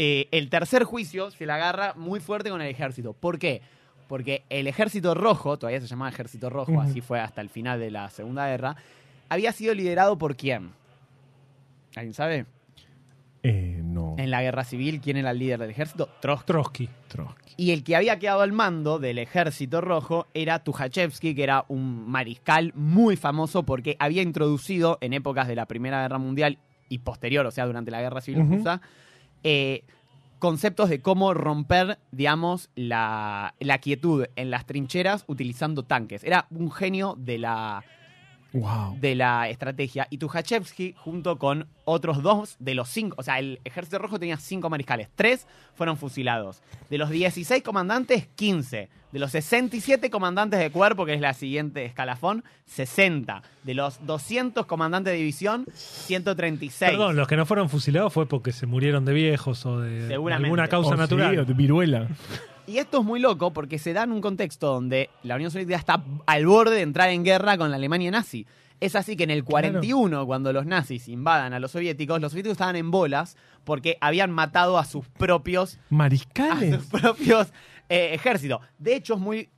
eh, 0.00 0.28
el 0.30 0.48
tercer 0.48 0.84
juicio 0.84 1.30
se 1.32 1.44
la 1.44 1.56
agarra 1.56 1.94
muy 1.94 2.20
fuerte 2.20 2.50
con 2.50 2.60
el 2.60 2.68
ejército. 2.68 3.14
¿Por 3.14 3.38
qué? 3.38 3.62
Porque 4.06 4.44
el 4.48 4.66
ejército 4.68 5.14
rojo, 5.14 5.58
todavía 5.58 5.80
se 5.80 5.88
llamaba 5.88 6.10
ejército 6.10 6.48
rojo, 6.50 6.80
así 6.80 7.00
fue 7.00 7.20
hasta 7.20 7.40
el 7.40 7.48
final 7.48 7.80
de 7.80 7.90
la 7.90 8.08
Segunda 8.10 8.46
Guerra, 8.46 8.76
había 9.28 9.52
sido 9.52 9.74
liderado 9.74 10.16
por 10.16 10.36
quién? 10.36 10.70
¿Alguien 11.96 12.14
sabe? 12.14 12.46
Eh, 13.42 13.80
no. 13.84 14.16
En 14.18 14.30
la 14.30 14.42
guerra 14.42 14.64
civil, 14.64 15.00
¿quién 15.00 15.16
era 15.16 15.30
el 15.30 15.38
líder 15.38 15.60
del 15.60 15.70
ejército? 15.70 16.08
Trotsky. 16.20 16.46
Trotsky. 16.46 16.88
Trotsky. 17.08 17.54
Y 17.56 17.72
el 17.72 17.82
que 17.82 17.96
había 17.96 18.18
quedado 18.18 18.42
al 18.42 18.52
mando 18.52 18.98
del 18.98 19.18
ejército 19.18 19.80
rojo 19.80 20.26
era 20.34 20.62
Tukhachevsky, 20.62 21.34
que 21.34 21.42
era 21.42 21.64
un 21.68 22.08
mariscal 22.08 22.72
muy 22.74 23.16
famoso 23.16 23.64
porque 23.64 23.96
había 23.98 24.22
introducido 24.22 24.98
en 25.00 25.12
épocas 25.12 25.48
de 25.48 25.56
la 25.56 25.66
Primera 25.66 26.02
Guerra 26.02 26.18
Mundial 26.18 26.58
y 26.88 26.98
posterior, 26.98 27.44
o 27.46 27.50
sea, 27.50 27.66
durante 27.66 27.90
la 27.90 28.00
Guerra 28.00 28.20
Civil. 28.20 28.46
Rusa, 28.48 28.80
eh, 29.42 29.82
conceptos 30.38 30.88
de 30.88 31.00
cómo 31.00 31.34
romper, 31.34 31.98
digamos, 32.12 32.70
la, 32.76 33.54
la 33.58 33.78
quietud 33.78 34.26
en 34.36 34.50
las 34.50 34.66
trincheras 34.66 35.24
utilizando 35.26 35.82
tanques. 35.82 36.24
Era 36.24 36.46
un 36.50 36.70
genio 36.70 37.16
de 37.18 37.38
la, 37.38 37.84
Wow. 38.52 38.96
de 38.98 39.14
la 39.14 39.48
estrategia. 39.48 40.06
Y 40.10 40.18
Tukhachevsky, 40.18 40.94
junto 40.96 41.38
con 41.38 41.66
otros 41.84 42.22
dos 42.22 42.56
de 42.58 42.74
los 42.74 42.88
cinco, 42.88 43.14
o 43.18 43.22
sea, 43.22 43.38
el 43.38 43.60
ejército 43.64 43.98
rojo 43.98 44.18
tenía 44.18 44.38
cinco 44.38 44.70
mariscales, 44.70 45.08
tres 45.14 45.46
fueron 45.74 45.96
fusilados. 45.96 46.62
De 46.88 46.98
los 46.98 47.10
16 47.10 47.62
comandantes, 47.62 48.26
15. 48.34 48.88
De 49.12 49.18
los 49.18 49.30
67 49.32 50.10
comandantes 50.10 50.60
de 50.60 50.70
cuerpo, 50.70 51.06
que 51.06 51.14
es 51.14 51.20
la 51.20 51.32
siguiente 51.34 51.84
escalafón, 51.84 52.44
60. 52.66 53.42
De 53.64 53.74
los 53.74 54.04
200 54.06 54.66
comandantes 54.66 55.12
de 55.12 55.18
división, 55.18 55.66
136. 55.72 56.90
Perdón, 56.90 57.16
los 57.16 57.28
que 57.28 57.36
no 57.36 57.46
fueron 57.46 57.68
fusilados 57.68 58.12
fue 58.12 58.26
porque 58.26 58.52
se 58.52 58.66
murieron 58.66 59.04
de 59.04 59.12
viejos 59.12 59.64
o 59.66 59.80
de 59.80 60.08
Seguramente. 60.08 60.46
alguna 60.46 60.68
causa 60.68 60.92
sí, 60.92 60.98
natural. 60.98 61.38
o 61.38 61.44
de 61.44 61.54
viruela. 61.54 62.08
Y 62.68 62.78
esto 62.78 63.00
es 63.00 63.04
muy 63.04 63.18
loco 63.18 63.52
porque 63.52 63.78
se 63.78 63.92
da 63.92 64.02
en 64.04 64.12
un 64.12 64.20
contexto 64.20 64.66
donde 64.68 65.10
la 65.22 65.36
Unión 65.36 65.50
Soviética 65.50 65.76
está 65.78 66.04
al 66.26 66.46
borde 66.46 66.76
de 66.76 66.82
entrar 66.82 67.08
en 67.10 67.24
guerra 67.24 67.56
con 67.56 67.70
la 67.70 67.76
Alemania 67.76 68.10
nazi. 68.10 68.46
Es 68.80 68.94
así 68.94 69.16
que 69.16 69.24
en 69.24 69.30
el 69.30 69.42
41, 69.42 70.24
cuando 70.26 70.52
los 70.52 70.64
nazis 70.66 71.08
invadan 71.08 71.52
a 71.52 71.58
los 71.58 71.72
soviéticos, 71.72 72.20
los 72.20 72.30
soviéticos 72.30 72.52
estaban 72.52 72.76
en 72.76 72.90
bolas 72.92 73.36
porque 73.64 73.96
habían 74.00 74.30
matado 74.30 74.78
a 74.78 74.84
sus 74.84 75.08
propios, 75.08 75.76
a 75.76 75.80
Mariscales. 75.94 76.74
sus 76.76 77.00
propios 77.00 77.48
eh, 77.88 78.10
ejércitos. 78.12 78.60
De 78.78 78.94
hecho, 78.94 79.14
es 79.14 79.20
muy 79.20 79.48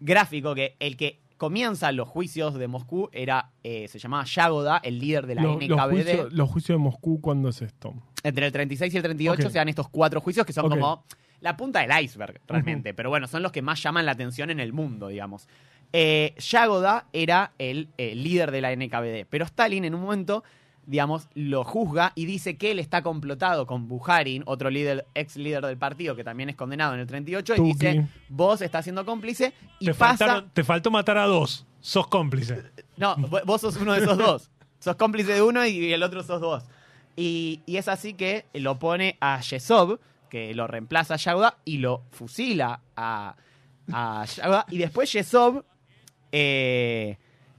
gráfico 0.00 0.54
que 0.54 0.76
el 0.78 0.96
que 0.96 1.20
comienza 1.36 1.90
los 1.92 2.08
juicios 2.08 2.54
de 2.54 2.68
Moscú 2.68 3.08
era, 3.12 3.50
eh, 3.62 3.88
se 3.88 3.98
llamaba 3.98 4.24
Yagoda, 4.24 4.78
el 4.78 4.98
líder 4.98 5.26
de 5.26 5.34
la 5.36 5.42
Lo- 5.42 5.54
los, 5.54 5.62
NKVD. 5.62 5.90
juicios, 5.90 6.32
los 6.32 6.50
juicios 6.50 6.78
de 6.78 6.82
Moscú, 6.84 7.20
¿cuándo 7.20 7.48
es 7.48 7.62
esto? 7.62 7.94
Entre 8.22 8.46
el 8.46 8.52
36 8.52 8.92
y 8.92 8.96
el 8.96 9.02
38 9.02 9.42
Ok. 9.46 9.50
se 9.52 9.58
dan 9.58 9.68
estos 9.68 9.88
cuatro 9.88 10.20
juicios 10.20 10.44
que 10.44 10.52
son 10.52 10.68
como 10.68 11.04
la 11.40 11.56
punta 11.56 11.80
del 11.86 12.02
iceberg, 12.04 12.40
realmente. 12.46 12.94
Pero 12.94 13.10
bueno, 13.10 13.26
son 13.28 13.42
los 13.42 13.52
que 13.52 13.62
más 13.62 13.82
llaman 13.82 14.06
la 14.06 14.12
atención 14.12 14.50
en 14.50 14.60
el 14.60 14.72
mundo, 14.72 15.08
digamos. 15.08 15.48
Eh, 15.92 16.34
Yagoda 16.38 17.06
era 17.12 17.52
el, 17.58 17.88
eh, 17.96 18.14
líder 18.14 18.50
de 18.50 18.60
la 18.60 18.72
NKVD, 18.74 19.26
pero 19.30 19.44
Stalin 19.46 19.84
en 19.86 19.94
un 19.94 20.02
momento, 20.02 20.44
digamos, 20.84 21.28
lo 21.34 21.64
juzga 21.64 22.12
y 22.14 22.26
dice 22.26 22.56
que 22.58 22.70
él 22.72 22.78
está 22.78 23.02
complotado 23.02 23.66
con 23.66 23.88
Bujarin, 23.88 24.42
otro 24.46 24.68
líder, 24.68 25.06
ex 25.14 25.36
líder 25.36 25.64
del 25.64 25.78
partido 25.78 26.14
que 26.14 26.24
también 26.24 26.50
es 26.50 26.56
condenado 26.56 26.92
en 26.94 27.00
el 27.00 27.06
38, 27.06 27.54
y 27.56 27.60
dice, 27.62 28.06
vos 28.28 28.60
estás 28.60 28.84
siendo 28.84 29.06
cómplice 29.06 29.52
y 29.80 29.86
Te, 29.86 29.94
pasa... 29.94 30.26
faltaron- 30.26 30.50
te 30.52 30.64
faltó 30.64 30.90
matar 30.90 31.16
a 31.18 31.24
dos. 31.26 31.64
Sos 31.80 32.06
cómplice. 32.08 32.64
No, 32.96 33.16
vo- 33.16 33.42
vos 33.46 33.60
sos 33.60 33.76
uno 33.76 33.92
de 33.94 34.00
esos 34.00 34.18
dos. 34.18 34.50
sos 34.80 34.96
cómplice 34.96 35.32
de 35.32 35.42
uno 35.42 35.64
y 35.64 35.92
el 35.92 36.02
otro 36.02 36.22
sos 36.22 36.40
vos. 36.40 36.64
Y, 37.16 37.60
y 37.66 37.76
es 37.78 37.88
así 37.88 38.14
que 38.14 38.44
lo 38.52 38.78
pone 38.78 39.16
a 39.20 39.40
Yesov, 39.40 39.98
que 40.28 40.54
lo 40.54 40.66
reemplaza 40.66 41.14
a 41.14 41.16
Yagoda, 41.18 41.58
y 41.64 41.78
lo 41.78 42.02
fusila 42.10 42.80
a, 42.96 43.36
a 43.92 44.24
Yagoda. 44.24 44.66
Y 44.70 44.78
después 44.78 45.12
Yesov 45.12 45.64
eh, 46.32 47.16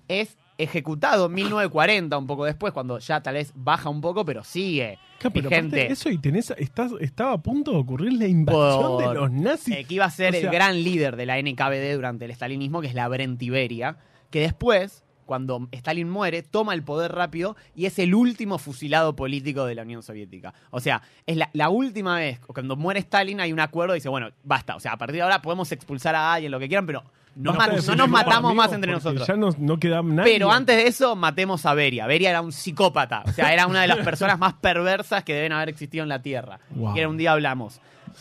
es 0.08 0.38
ejecutado 0.58 1.28
en 1.28 1.34
1940, 1.34 2.18
un 2.18 2.28
poco 2.28 2.46
después, 2.46 2.74
cuando 2.74 3.00
ya 3.00 3.22
tal 3.22 3.36
vez 3.36 3.52
baja 3.56 3.90
un 3.90 4.02
poco, 4.02 4.26
pero 4.26 4.44
sigue 4.44 5.00
Claro, 5.20 5.34
pero 5.34 5.50
de 5.70 5.88
eso 5.88 6.10
y 6.10 6.18
tenés, 6.18 6.52
estás, 6.58 6.92
estaba 7.02 7.34
a 7.34 7.38
punto 7.38 7.72
de 7.72 7.78
ocurrir 7.78 8.14
la 8.14 8.26
invasión 8.28 8.82
Por- 8.82 9.08
de 9.08 9.14
los 9.14 9.32
nazis. 9.32 9.76
Eh, 9.76 9.84
que 9.86 9.96
iba 9.96 10.06
a 10.06 10.10
ser 10.12 10.30
O 10.30 10.38
sea- 10.38 10.42
el 10.50 10.50
gran 10.54 10.82
líder 10.82 11.16
de 11.18 11.26
la 11.26 11.38
NKVD 11.40 11.94
durante 11.94 12.26
el 12.26 12.32
estalinismo, 12.32 12.80
que 12.82 12.88
es 12.88 12.94
la 12.94 13.08
Brentiberia, 13.10 13.98
que 14.32 14.40
después, 14.42 15.04
cuando 15.30 15.68
Stalin 15.72 16.10
muere, 16.10 16.42
toma 16.42 16.74
el 16.74 16.82
poder 16.82 17.12
rápido 17.12 17.56
y 17.76 17.86
es 17.86 18.00
el 18.00 18.16
último 18.16 18.58
fusilado 18.58 19.16
político 19.16 19.64
de 19.68 19.76
la 19.76 19.84
Unión 19.84 20.02
Soviética. 20.02 20.56
O 20.72 20.80
sea, 20.80 21.04
es 21.28 21.38
la, 21.38 21.52
la 21.54 21.70
última 21.70 22.16
vez, 22.18 22.40
cuando 22.40 22.76
muere 22.76 23.00
Stalin 23.02 23.40
hay 23.40 23.54
un 23.54 23.60
acuerdo 23.60 23.94
y 23.94 24.00
dice, 24.00 24.10
bueno, 24.10 24.30
basta, 24.44 24.76
o 24.76 24.80
sea, 24.80 24.94
a 24.94 24.98
partir 24.98 25.18
de 25.18 25.22
ahora 25.22 25.40
podemos 25.40 25.72
expulsar 25.72 26.16
a 26.16 26.34
alguien, 26.34 26.52
lo 26.52 26.58
que 26.58 26.68
quieran, 26.68 26.88
pero 26.88 27.04
no, 27.36 27.54
nos 27.54 28.10
matamos 28.10 28.56
más 28.56 28.74
entre 28.74 28.92
nosotros. 28.92 29.28
Ya 29.28 29.36
no, 29.36 29.52
no 29.60 29.78
queda 29.80 30.02
nadie. 30.02 30.34
Pero 30.34 30.52
antes 30.52 30.76
de 30.78 30.88
eso, 30.88 31.16
matemos 31.16 31.64
a 31.68 31.76
Beria. 31.76 32.08
Beria 32.08 32.32
era 32.32 32.42
un 32.42 32.52
psicópata. 32.52 33.22
O 33.28 33.32
sea, 33.32 33.54
era 33.54 33.68
una 33.68 33.84
de 33.84 33.88
las 33.88 34.00
personas 34.04 34.40
más 34.40 34.56
perversas 34.56 35.24
que 35.24 35.36
deben 35.36 35.52
haber 35.52 35.70
existido 35.70 36.02
en 36.02 36.10
la 36.10 36.24
Tierra. 36.24 36.60
Wow. 36.72 36.96
Que 36.96 37.06
un 37.06 37.18
día 37.18 37.34
hablamos. 37.34 37.80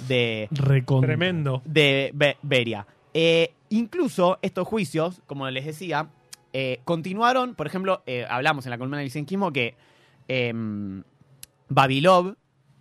de. 0.08 0.50
Tremendo. 1.00 1.62
de 1.64 2.10
Be- 2.12 2.36
Beria. 2.42 2.86
Eh, 3.14 3.54
incluso 3.70 4.38
estos 4.42 4.68
juicios, 4.68 5.22
como 5.26 5.48
les 5.50 5.64
decía, 5.64 6.08
eh, 6.52 6.80
continuaron, 6.84 7.54
por 7.54 7.66
ejemplo, 7.66 8.02
eh, 8.06 8.26
hablamos 8.28 8.66
en 8.66 8.70
la 8.70 8.78
columna 8.78 8.98
del 8.98 9.06
licenquismo 9.06 9.52
que 9.52 9.74
em, 10.28 11.02
Babilov, 11.68 12.36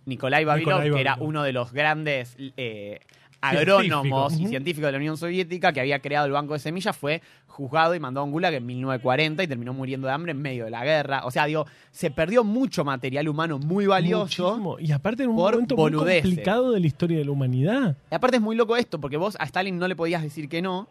Nikolai 0.06 0.44
Babilov, 0.44 0.82
Nikolai 0.82 0.90
que 0.90 1.00
era 1.00 1.16
uno 1.20 1.42
de 1.42 1.52
los 1.52 1.72
grandes 1.72 2.36
eh, 2.38 3.00
agrónomos 3.40 4.38
y 4.38 4.46
científicos 4.46 4.86
de 4.88 4.92
la 4.92 4.98
Unión 4.98 5.16
Soviética 5.16 5.72
que 5.72 5.80
había 5.80 6.00
creado 6.00 6.26
el 6.26 6.32
Banco 6.32 6.54
de 6.54 6.58
Semillas, 6.58 6.96
fue 6.96 7.22
juzgado 7.46 7.94
y 7.94 8.00
mandado 8.00 8.22
a 8.22 8.24
un 8.24 8.32
gulag 8.32 8.54
en 8.54 8.64
1940 8.64 9.42
y 9.42 9.46
terminó 9.46 9.72
muriendo 9.72 10.06
de 10.06 10.12
hambre 10.12 10.32
en 10.32 10.40
medio 10.40 10.64
de 10.64 10.70
la 10.70 10.84
guerra. 10.84 11.22
O 11.24 11.30
sea, 11.30 11.44
digo, 11.46 11.66
se 11.90 12.10
perdió 12.10 12.44
mucho 12.44 12.84
material 12.84 13.28
humano 13.28 13.58
muy 13.58 13.86
valioso. 13.86 14.56
Muchísimo. 14.56 14.78
Y 14.78 14.92
aparte 14.92 15.24
en 15.24 15.30
un 15.30 15.36
momento 15.36 15.76
muy 15.76 15.92
complicado 15.92 16.72
de 16.72 16.80
la 16.80 16.86
historia 16.86 17.18
de 17.18 17.24
la 17.24 17.30
humanidad. 17.32 17.96
Y 18.10 18.14
aparte 18.14 18.36
es 18.36 18.42
muy 18.42 18.56
loco 18.56 18.76
esto, 18.76 19.00
porque 19.00 19.16
vos 19.16 19.36
a 19.38 19.44
Stalin 19.44 19.78
no 19.78 19.88
le 19.88 19.96
podías 19.96 20.22
decir 20.22 20.48
que 20.48 20.62
no, 20.62 20.88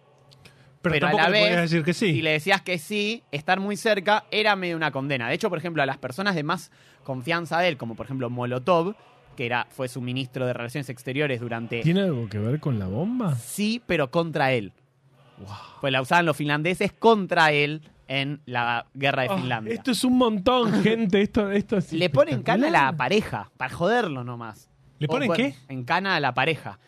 Pero, 0.82 0.94
Pero 0.94 1.08
a 1.08 1.14
la 1.14 1.24
le 1.30 1.32
vez, 1.32 1.42
podías 1.48 1.62
decir 1.70 1.84
que 1.84 1.94
sí. 1.94 2.14
si 2.14 2.22
le 2.22 2.32
decías 2.32 2.62
que 2.62 2.78
sí, 2.78 3.24
estar 3.32 3.60
muy 3.60 3.76
cerca 3.78 4.26
era 4.32 4.56
medio 4.56 4.76
una 4.78 4.92
condena. 4.92 5.28
De 5.28 5.34
hecho, 5.36 5.50
por 5.50 5.58
ejemplo, 5.58 5.82
a 5.84 5.86
las 5.86 5.98
personas 5.98 6.36
de 6.36 6.44
más 6.44 6.72
confianza 7.04 7.60
de 7.60 7.70
él, 7.70 7.78
como 7.78 7.96
por 7.96 8.06
ejemplo 8.06 8.30
Molotov, 8.30 8.96
que 9.36 9.46
era, 9.46 9.68
fue 9.70 9.88
su 9.88 10.02
ministro 10.02 10.46
de 10.46 10.54
Relaciones 10.54 10.90
Exteriores 10.90 11.40
durante... 11.40 11.82
¿Tiene 11.82 12.02
algo 12.02 12.28
que 12.30 12.40
ver 12.40 12.60
con 12.60 12.80
la 12.80 12.88
bomba? 12.88 13.36
Sí, 13.36 13.82
pero 13.86 14.10
contra 14.12 14.52
él. 14.54 14.72
Pues 15.82 15.94
la 15.94 16.02
usaban 16.02 16.26
los 16.26 16.36
finlandeses 16.36 16.92
contra 16.94 17.52
él 17.52 17.82
en 18.08 18.42
la 18.46 18.88
guerra 18.94 19.24
de 19.24 19.30
Ah, 19.30 19.38
Finlandia. 19.38 19.74
esto 19.74 19.92
es 19.92 20.04
un 20.04 20.18
montón, 20.18 20.72
gente. 20.84 21.22
Esto, 21.22 21.52
esto 21.52 21.78
es 21.78 21.94
Le 21.94 22.10
ponen 22.10 22.42
cana 22.42 22.68
a 22.68 22.72
la 22.72 22.98
pareja, 22.98 23.52
para 23.58 23.74
joderlo 23.74 24.24
nomás. 24.24 24.70
¿Le 25.00 25.08
ponen 25.08 25.32
qué? 25.34 25.54
En 25.68 25.84
cana 25.84 26.16
a 26.16 26.20
la 26.20 26.34
pareja. 26.34 26.80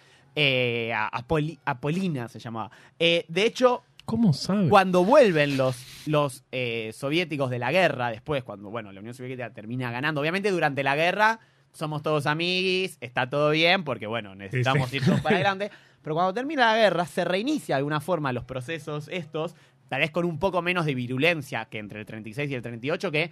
Eh, 0.41 0.93
a, 0.93 1.07
a 1.07 1.27
Poli- 1.27 1.59
a 1.65 1.79
Polina 1.81 2.29
se 2.29 2.39
llamaba. 2.39 2.71
Eh, 2.97 3.25
de 3.27 3.45
hecho, 3.45 3.83
¿Cómo 4.05 4.31
sabe? 4.31 4.69
cuando 4.69 5.03
vuelven 5.03 5.57
los, 5.57 5.75
los 6.07 6.43
eh, 6.53 6.91
soviéticos 6.93 7.49
de 7.49 7.59
la 7.59 7.73
guerra, 7.73 8.09
después, 8.09 8.43
cuando 8.45 8.69
bueno, 8.69 8.91
la 8.93 9.01
Unión 9.01 9.13
Soviética 9.13 9.49
termina 9.51 9.91
ganando, 9.91 10.21
obviamente 10.21 10.49
durante 10.49 10.81
la 10.83 10.95
guerra 10.95 11.39
somos 11.73 12.01
todos 12.01 12.25
amiguis, 12.25 12.97
está 13.01 13.29
todo 13.29 13.49
bien, 13.51 13.83
porque 13.83 14.07
bueno, 14.07 14.33
necesitamos 14.33 14.89
Sí, 14.89 14.97
ir 14.97 15.05
todos 15.05 15.19
para 15.21 15.35
adelante. 15.35 15.71
Pero 16.01 16.15
cuando 16.15 16.33
termina 16.33 16.67
la 16.71 16.77
guerra, 16.77 17.05
se 17.05 17.25
reinicia 17.25 17.75
de 17.75 17.79
alguna 17.79 17.99
forma 17.99 18.31
los 18.31 18.45
procesos 18.45 19.09
estos, 19.11 19.55
tal 19.89 19.99
vez 19.99 20.09
con 20.11 20.23
un 20.25 20.39
poco 20.39 20.61
menos 20.61 20.85
de 20.85 20.95
virulencia 20.95 21.65
que 21.65 21.79
entre 21.79 21.99
el 21.99 22.05
36 22.05 22.49
y 22.49 22.55
el 22.55 22.61
38, 22.61 23.11
que 23.11 23.31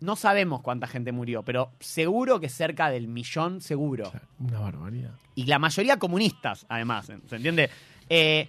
no 0.00 0.16
sabemos 0.16 0.62
cuánta 0.62 0.86
gente 0.86 1.12
murió, 1.12 1.42
pero 1.42 1.70
seguro 1.80 2.40
que 2.40 2.48
cerca 2.48 2.90
del 2.90 3.06
millón, 3.08 3.60
seguro. 3.60 4.10
Una 4.38 4.60
barbaridad. 4.60 5.12
Y 5.34 5.44
la 5.46 5.58
mayoría 5.58 5.98
comunistas, 5.98 6.66
además, 6.68 7.06
¿se 7.26 7.36
entiende? 7.36 7.70
Eh, 8.08 8.48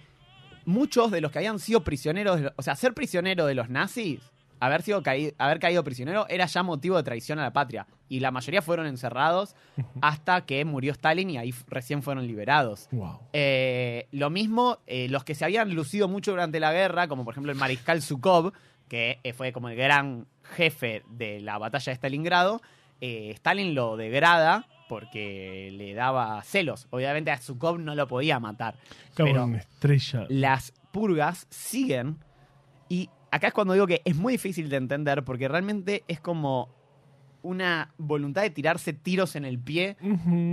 muchos 0.64 1.10
de 1.10 1.20
los 1.20 1.30
que 1.32 1.38
habían 1.38 1.58
sido 1.58 1.82
prisioneros, 1.84 2.40
de 2.40 2.52
o 2.56 2.62
sea, 2.62 2.74
ser 2.76 2.94
prisionero 2.94 3.46
de 3.46 3.54
los 3.54 3.68
nazis, 3.68 4.20
haber, 4.60 4.82
sido 4.82 5.02
caí- 5.02 5.34
haber 5.38 5.58
caído 5.58 5.82
prisionero, 5.82 6.26
era 6.28 6.46
ya 6.46 6.62
motivo 6.62 6.96
de 6.96 7.02
traición 7.02 7.38
a 7.38 7.42
la 7.42 7.52
patria. 7.52 7.86
Y 8.08 8.20
la 8.20 8.30
mayoría 8.30 8.62
fueron 8.62 8.86
encerrados 8.86 9.56
hasta 10.00 10.42
que 10.46 10.64
murió 10.64 10.92
Stalin 10.92 11.30
y 11.30 11.38
ahí 11.38 11.54
recién 11.66 12.02
fueron 12.02 12.26
liberados. 12.26 12.88
Wow. 12.92 13.18
Eh, 13.32 14.06
lo 14.12 14.30
mismo, 14.30 14.78
eh, 14.86 15.08
los 15.08 15.24
que 15.24 15.34
se 15.34 15.44
habían 15.44 15.74
lucido 15.74 16.08
mucho 16.08 16.30
durante 16.30 16.60
la 16.60 16.72
guerra, 16.72 17.08
como 17.08 17.24
por 17.24 17.34
ejemplo 17.34 17.50
el 17.50 17.58
mariscal 17.58 18.02
Zhukov, 18.02 18.52
que 18.88 19.18
fue 19.36 19.52
como 19.52 19.68
el 19.70 19.76
gran 19.76 20.26
jefe 20.42 21.02
de 21.08 21.40
la 21.40 21.58
batalla 21.58 21.90
de 21.90 21.94
Stalingrado, 21.96 22.60
eh, 23.00 23.30
Stalin 23.34 23.74
lo 23.74 23.96
degrada 23.96 24.66
porque 24.88 25.70
le 25.72 25.94
daba 25.94 26.42
celos. 26.42 26.86
Obviamente 26.90 27.30
a 27.30 27.38
Zhukov 27.38 27.78
no 27.78 27.94
lo 27.94 28.06
podía 28.06 28.38
matar. 28.40 28.76
Pero 29.16 29.44
una 29.44 29.58
estrella. 29.58 30.26
las 30.28 30.72
purgas 30.92 31.46
siguen 31.50 32.18
y 32.88 33.08
acá 33.30 33.48
es 33.48 33.52
cuando 33.54 33.72
digo 33.72 33.86
que 33.86 34.02
es 34.04 34.14
muy 34.14 34.34
difícil 34.34 34.68
de 34.68 34.76
entender 34.76 35.24
porque 35.24 35.48
realmente 35.48 36.04
es 36.08 36.20
como 36.20 36.68
una 37.42 37.92
voluntad 37.98 38.42
de 38.42 38.50
tirarse 38.50 38.92
tiros 38.92 39.34
en 39.34 39.44
el 39.46 39.58
pie 39.58 39.96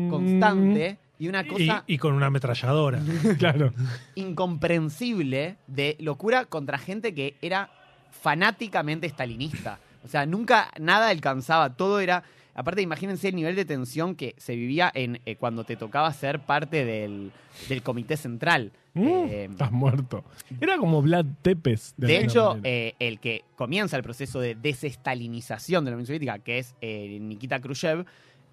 constante 0.10 0.97
y 1.19 1.28
una 1.28 1.41
Y, 1.41 1.47
cosa 1.47 1.84
y 1.86 1.97
con 1.97 2.13
una 2.13 2.28
ametralladora. 2.28 2.99
Claro. 3.38 3.73
incomprensible 4.15 5.58
de 5.67 5.97
locura 5.99 6.45
contra 6.45 6.78
gente 6.78 7.13
que 7.13 7.36
era 7.41 7.69
fanáticamente 8.12 9.08
stalinista. 9.08 9.80
O 10.04 10.08
sea, 10.08 10.26
nunca 10.26 10.72
nada 10.80 11.10
alcanzaba, 11.10 11.76
todo 11.76 12.00
era... 12.00 12.24
Aparte, 12.56 12.82
imagínense 12.82 13.30
el 13.30 13.36
nivel 13.36 13.56
de 13.56 13.63
tensión 13.63 14.15
que 14.15 14.36
se 14.38 14.54
vivía 14.56 14.91
en 14.93 15.22
eh, 15.26 15.38
cuando 15.38 15.63
te 15.63 15.78
tocaba 15.78 16.12
ser 16.12 16.39
parte 16.39 16.84
del, 16.84 17.32
del 17.69 17.82
comité 17.82 18.17
central. 18.17 18.72
Mm, 18.95 19.08
Eh, 19.08 19.48
Estás 19.52 19.72
muerto. 19.72 20.26
Era 20.60 20.78
como 20.78 21.02
Vlad 21.02 21.26
Tepes. 21.41 21.93
de 21.95 22.17
alguna 22.17 22.26
hecho, 22.26 22.60
eh, 22.63 22.95
el 23.00 23.19
que 23.22 23.45
comienza 23.56 23.95
el 23.95 24.04
proceso 24.04 24.41
de 24.41 24.56
desestalinización 24.56 25.86
de 25.86 25.91
la 25.91 25.95
Unión 25.95 26.08
Soviética, 26.08 26.39
que 26.39 26.58
es 26.58 26.76
Nikita 26.82 27.62
Khrushchev, 27.62 28.06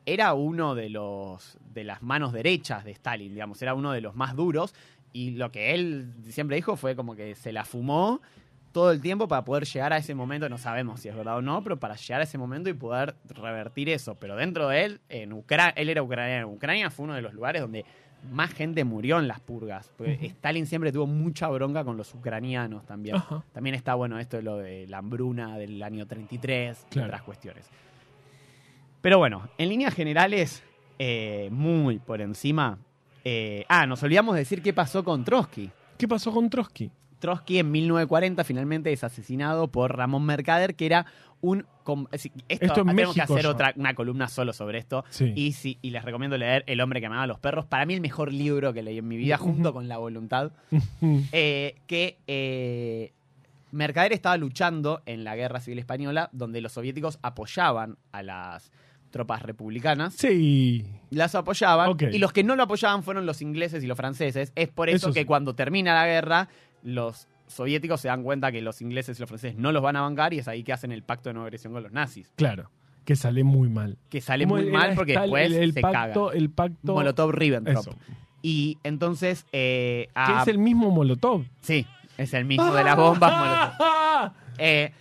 era 0.04 0.34
uno 0.34 0.76
de 0.76 0.88
los 0.88 1.58
de 1.74 1.82
las 1.82 2.00
manos 2.02 2.32
derechas 2.32 2.84
de 2.84 2.92
Stalin, 2.92 3.32
digamos, 3.32 3.60
era 3.60 3.74
uno 3.74 3.90
de 3.90 4.00
los 4.00 4.14
más 4.14 4.36
duros 4.36 4.72
y 5.12 5.32
lo 5.32 5.50
que 5.50 5.74
él 5.74 6.12
siempre 6.28 6.56
dijo 6.56 6.76
fue 6.76 6.94
como 6.94 7.16
que 7.16 7.34
se 7.34 7.52
la 7.52 7.64
fumó 7.64 8.20
todo 8.76 8.90
el 8.90 9.00
tiempo 9.00 9.26
para 9.26 9.42
poder 9.42 9.64
llegar 9.64 9.94
a 9.94 9.96
ese 9.96 10.14
momento, 10.14 10.50
no 10.50 10.58
sabemos 10.58 11.00
si 11.00 11.08
es 11.08 11.16
verdad 11.16 11.38
o 11.38 11.40
no, 11.40 11.62
pero 11.62 11.78
para 11.78 11.96
llegar 11.96 12.20
a 12.20 12.24
ese 12.24 12.36
momento 12.36 12.68
y 12.68 12.74
poder 12.74 13.14
revertir 13.26 13.88
eso, 13.88 14.16
pero 14.16 14.36
dentro 14.36 14.68
de 14.68 14.84
él 14.84 15.00
en 15.08 15.32
Ucrania, 15.32 15.72
él 15.78 15.88
era 15.88 16.02
ucraniano, 16.02 16.50
Ucrania 16.50 16.90
fue 16.90 17.04
uno 17.04 17.14
de 17.14 17.22
los 17.22 17.32
lugares 17.32 17.62
donde 17.62 17.86
más 18.30 18.52
gente 18.52 18.84
murió 18.84 19.18
en 19.18 19.28
las 19.28 19.40
purgas, 19.40 19.90
porque. 19.96 20.26
Stalin 20.26 20.66
siempre 20.66 20.92
tuvo 20.92 21.06
mucha 21.06 21.48
bronca 21.48 21.84
con 21.84 21.96
los 21.96 22.12
ucranianos 22.12 22.84
también. 22.84 23.16
También 23.54 23.74
está 23.74 23.94
bueno 23.94 24.18
esto 24.18 24.36
de 24.36 24.42
lo 24.42 24.58
de 24.58 24.86
la 24.88 24.98
hambruna 24.98 25.56
del 25.56 25.82
año 25.82 26.06
33 26.06 26.86
y 26.96 26.98
otras 26.98 27.22
cuestiones. 27.22 27.70
Pero 29.00 29.16
bueno, 29.16 29.48
en 29.56 29.70
líneas 29.70 29.94
generales, 29.94 30.62
eh, 30.98 31.48
muy 31.50 31.98
por 31.98 32.20
encima. 32.20 32.76
eh, 33.24 33.64
ah, 33.70 33.86
nos 33.86 34.02
olvidamos 34.02 34.34
de 34.34 34.40
decir 34.40 34.60
qué 34.60 34.74
pasó 34.74 35.02
con 35.02 35.24
Trotsky. 35.24 35.70
¿Qué 35.96 36.06
pasó 36.06 36.30
con 36.30 36.50
Trotsky? 36.50 36.90
Trotsky 37.26 37.58
en 37.58 37.72
1940 37.72 38.44
finalmente 38.44 38.92
es 38.92 39.02
asesinado 39.02 39.66
por 39.66 39.96
Ramón 39.96 40.24
Mercader, 40.24 40.76
que 40.76 40.86
era 40.86 41.06
un... 41.40 41.66
Esto, 42.12 42.30
Esto 42.48 42.80
en 42.82 42.86
tenemos 42.86 43.14
que 43.16 43.20
hacer 43.22 43.46
otra, 43.48 43.72
una 43.76 43.94
columna 43.94 44.28
solo 44.28 44.52
sobre 44.52 44.78
esto. 44.78 45.04
Sí. 45.10 45.32
Y, 45.34 45.52
sí, 45.52 45.78
y 45.82 45.90
les 45.90 46.04
recomiendo 46.04 46.38
leer 46.38 46.62
El 46.68 46.80
hombre 46.80 47.00
que 47.00 47.06
amaba 47.06 47.24
a 47.24 47.26
los 47.26 47.40
perros. 47.40 47.66
Para 47.66 47.84
mí 47.84 47.94
el 47.94 48.00
mejor 48.00 48.32
libro 48.32 48.72
que 48.72 48.82
leí 48.82 48.98
en 48.98 49.08
mi 49.08 49.16
vida, 49.16 49.38
junto 49.38 49.72
con 49.72 49.88
La 49.88 49.98
voluntad. 49.98 50.52
eh, 51.32 51.74
que 51.88 52.18
eh, 52.28 53.12
Mercader 53.72 54.12
estaba 54.12 54.36
luchando 54.36 55.02
en 55.04 55.24
la 55.24 55.34
Guerra 55.34 55.58
Civil 55.60 55.80
Española, 55.80 56.30
donde 56.32 56.60
los 56.60 56.70
soviéticos 56.72 57.18
apoyaban 57.22 57.98
a 58.12 58.22
las 58.22 58.70
tropas 59.10 59.42
republicanas. 59.42 60.14
Sí. 60.14 60.84
Las 61.10 61.34
apoyaban. 61.34 61.96
Y 62.12 62.18
los 62.18 62.32
que 62.32 62.44
no 62.44 62.54
lo 62.54 62.62
apoyaban 62.64 63.02
fueron 63.02 63.26
los 63.26 63.42
ingleses 63.42 63.82
y 63.82 63.86
los 63.86 63.96
franceses. 63.96 64.52
Es 64.54 64.68
por 64.68 64.88
eso, 64.88 65.08
Eso 65.08 65.12
que 65.12 65.20
sí. 65.20 65.26
cuando 65.26 65.54
termina 65.54 65.94
la 65.94 66.06
guerra, 66.06 66.48
los 66.86 67.28
soviéticos 67.48 68.00
se 68.00 68.08
dan 68.08 68.22
cuenta 68.22 68.50
que 68.52 68.62
los 68.62 68.80
ingleses 68.80 69.18
y 69.18 69.20
los 69.20 69.28
franceses 69.28 69.58
no 69.58 69.72
los 69.72 69.82
van 69.82 69.96
a 69.96 70.02
bancar 70.02 70.32
y 70.34 70.38
es 70.38 70.48
ahí 70.48 70.62
que 70.62 70.72
hacen 70.72 70.92
el 70.92 71.02
pacto 71.02 71.28
de 71.28 71.34
no 71.34 71.42
agresión 71.42 71.72
con 71.72 71.82
los 71.82 71.92
nazis. 71.92 72.32
Claro. 72.36 72.70
Que 73.04 73.14
sale 73.16 73.44
muy 73.44 73.68
mal. 73.68 73.98
Que 74.08 74.20
sale 74.20 74.44
Como 74.46 74.56
muy 74.60 74.70
mal 74.70 74.94
porque 74.94 75.18
después 75.18 75.46
el, 75.46 75.54
el 75.54 75.72
se 75.72 75.80
pacto, 75.80 76.26
cagan. 76.26 76.38
el 76.42 76.50
pacto. 76.50 76.94
Molotov-Ribbentrop. 76.96 77.94
Y 78.42 78.78
entonces... 78.84 79.46
eh, 79.52 80.08
Que 80.26 80.32
es 80.42 80.48
el 80.48 80.58
mismo 80.58 80.90
Molotov. 80.90 81.44
Sí, 81.60 81.86
es 82.18 82.34
el 82.34 82.44
mismo 82.44 82.72
de 82.74 82.84
las 82.84 82.96
bombas 82.96 83.32
Molotov. 83.32 84.32
Eh, 84.58 84.92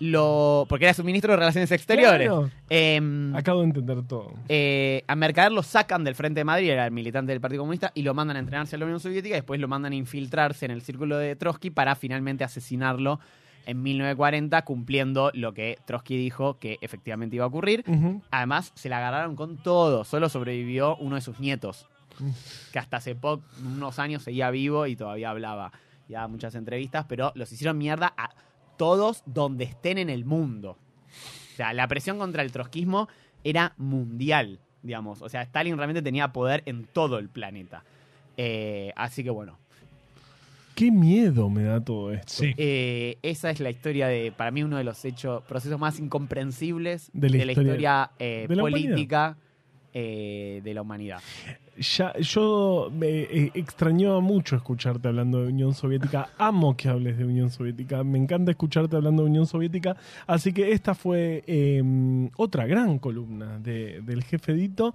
lo, 0.00 0.66
porque 0.68 0.86
era 0.86 0.94
su 0.94 1.04
ministro 1.04 1.32
de 1.32 1.36
Relaciones 1.36 1.70
Exteriores. 1.70 2.26
Claro. 2.28 2.50
Em, 2.68 3.34
Acabo 3.36 3.60
de 3.60 3.66
entender 3.66 4.02
todo. 4.08 4.32
eh, 4.48 5.04
a 5.06 5.14
Mercader 5.14 5.52
lo 5.52 5.62
sacan 5.62 6.02
del 6.04 6.14
Frente 6.14 6.40
de 6.40 6.44
Madrid, 6.44 6.70
era 6.70 6.86
el 6.86 6.90
militante 6.90 7.32
del 7.32 7.40
Partido 7.40 7.62
Comunista, 7.62 7.92
y 7.94 8.02
lo 8.02 8.14
mandan 8.14 8.36
a 8.38 8.40
entrenarse 8.40 8.76
a 8.76 8.78
la 8.78 8.86
Unión 8.86 8.98
Soviética 8.98 9.34
y 9.34 9.38
después 9.38 9.60
lo 9.60 9.68
mandan 9.68 9.92
a 9.92 9.96
infiltrarse 9.96 10.64
en 10.64 10.70
el 10.72 10.82
círculo 10.82 11.18
de 11.18 11.36
Trotsky 11.36 11.70
para 11.70 11.94
finalmente 11.94 12.44
asesinarlo 12.44 13.20
en 13.66 13.82
1940, 13.82 14.62
cumpliendo 14.62 15.30
lo 15.34 15.52
que 15.52 15.78
Trotsky 15.84 16.16
dijo 16.16 16.58
que 16.58 16.78
efectivamente 16.80 17.36
iba 17.36 17.44
a 17.44 17.48
ocurrir. 17.48 17.84
Además, 18.30 18.72
se 18.74 18.88
la 18.88 18.96
agarraron 18.98 19.36
con 19.36 19.58
todo. 19.58 20.04
Solo 20.04 20.30
sobrevivió 20.30 20.96
uno 20.96 21.16
de 21.16 21.20
sus 21.20 21.38
nietos, 21.40 21.86
que 22.72 22.78
hasta 22.78 22.96
hace 22.96 23.14
poco, 23.14 23.44
unos 23.62 23.98
años 23.98 24.22
seguía 24.22 24.50
vivo 24.50 24.86
y 24.86 24.96
todavía 24.96 25.28
hablaba. 25.30 25.72
Y 26.08 26.14
daba 26.14 26.26
muchas 26.26 26.54
entrevistas, 26.54 27.04
pero 27.06 27.32
los 27.34 27.52
hicieron 27.52 27.76
mierda 27.78 28.12
a 28.16 28.30
todos 28.80 29.22
donde 29.26 29.64
estén 29.64 29.98
en 29.98 30.08
el 30.08 30.24
mundo. 30.24 30.78
O 31.52 31.56
sea, 31.56 31.74
la 31.74 31.86
presión 31.86 32.16
contra 32.16 32.42
el 32.42 32.50
trotskismo 32.50 33.10
era 33.44 33.74
mundial, 33.76 34.58
digamos. 34.82 35.20
O 35.20 35.28
sea, 35.28 35.42
Stalin 35.42 35.76
realmente 35.76 36.00
tenía 36.00 36.32
poder 36.32 36.62
en 36.64 36.84
todo 36.86 37.18
el 37.18 37.28
planeta. 37.28 37.84
Eh, 38.38 38.90
así 38.96 39.22
que 39.22 39.28
bueno, 39.28 39.58
Qué 40.74 40.90
miedo 40.90 41.50
me 41.50 41.64
da 41.64 41.84
todo 41.84 42.10
esto. 42.10 42.32
Sí. 42.32 42.54
eh, 42.56 43.18
esa 43.20 43.50
es 43.50 43.60
la 43.60 43.68
historia 43.68 44.08
de, 44.08 44.32
para 44.32 44.50
mí, 44.50 44.62
uno 44.62 44.78
de 44.78 44.84
los 44.84 45.04
hechos, 45.04 45.42
procesos 45.42 45.78
más 45.78 45.98
incomprensibles 46.00 47.10
De 47.12 47.28
de 47.28 47.36
la 47.36 47.44
la 47.44 47.52
historia 47.52 47.72
historia, 47.72 48.10
eh, 48.18 48.46
de 48.48 48.56
la 48.56 48.62
política 48.62 49.36
eh, 49.92 50.62
de 50.64 50.72
la 50.72 50.80
humanidad. 50.80 51.20
Ya, 51.80 52.12
yo 52.18 52.90
me 52.92 53.08
eh, 53.22 53.50
extrañaba 53.54 54.20
mucho 54.20 54.54
escucharte 54.54 55.08
hablando 55.08 55.40
de 55.40 55.48
Unión 55.48 55.72
Soviética. 55.72 56.28
Amo 56.36 56.76
que 56.76 56.90
hables 56.90 57.16
de 57.16 57.24
Unión 57.24 57.48
Soviética. 57.50 58.04
Me 58.04 58.18
encanta 58.18 58.50
escucharte 58.50 58.96
hablando 58.96 59.22
de 59.22 59.30
Unión 59.30 59.46
Soviética. 59.46 59.96
Así 60.26 60.52
que 60.52 60.72
esta 60.72 60.94
fue 60.94 61.42
eh, 61.46 61.82
otra 62.36 62.66
gran 62.66 62.98
columna 62.98 63.58
de- 63.58 64.02
del 64.02 64.22
jefe 64.24 64.52
Dito. 64.52 64.94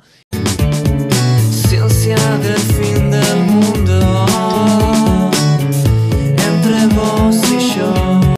Ciencia 1.49 2.17
del 2.37 2.57
fin 2.59 3.09
del 3.09 3.37
mundo 3.49 3.99
entre 6.37 6.95
vos 6.95 7.35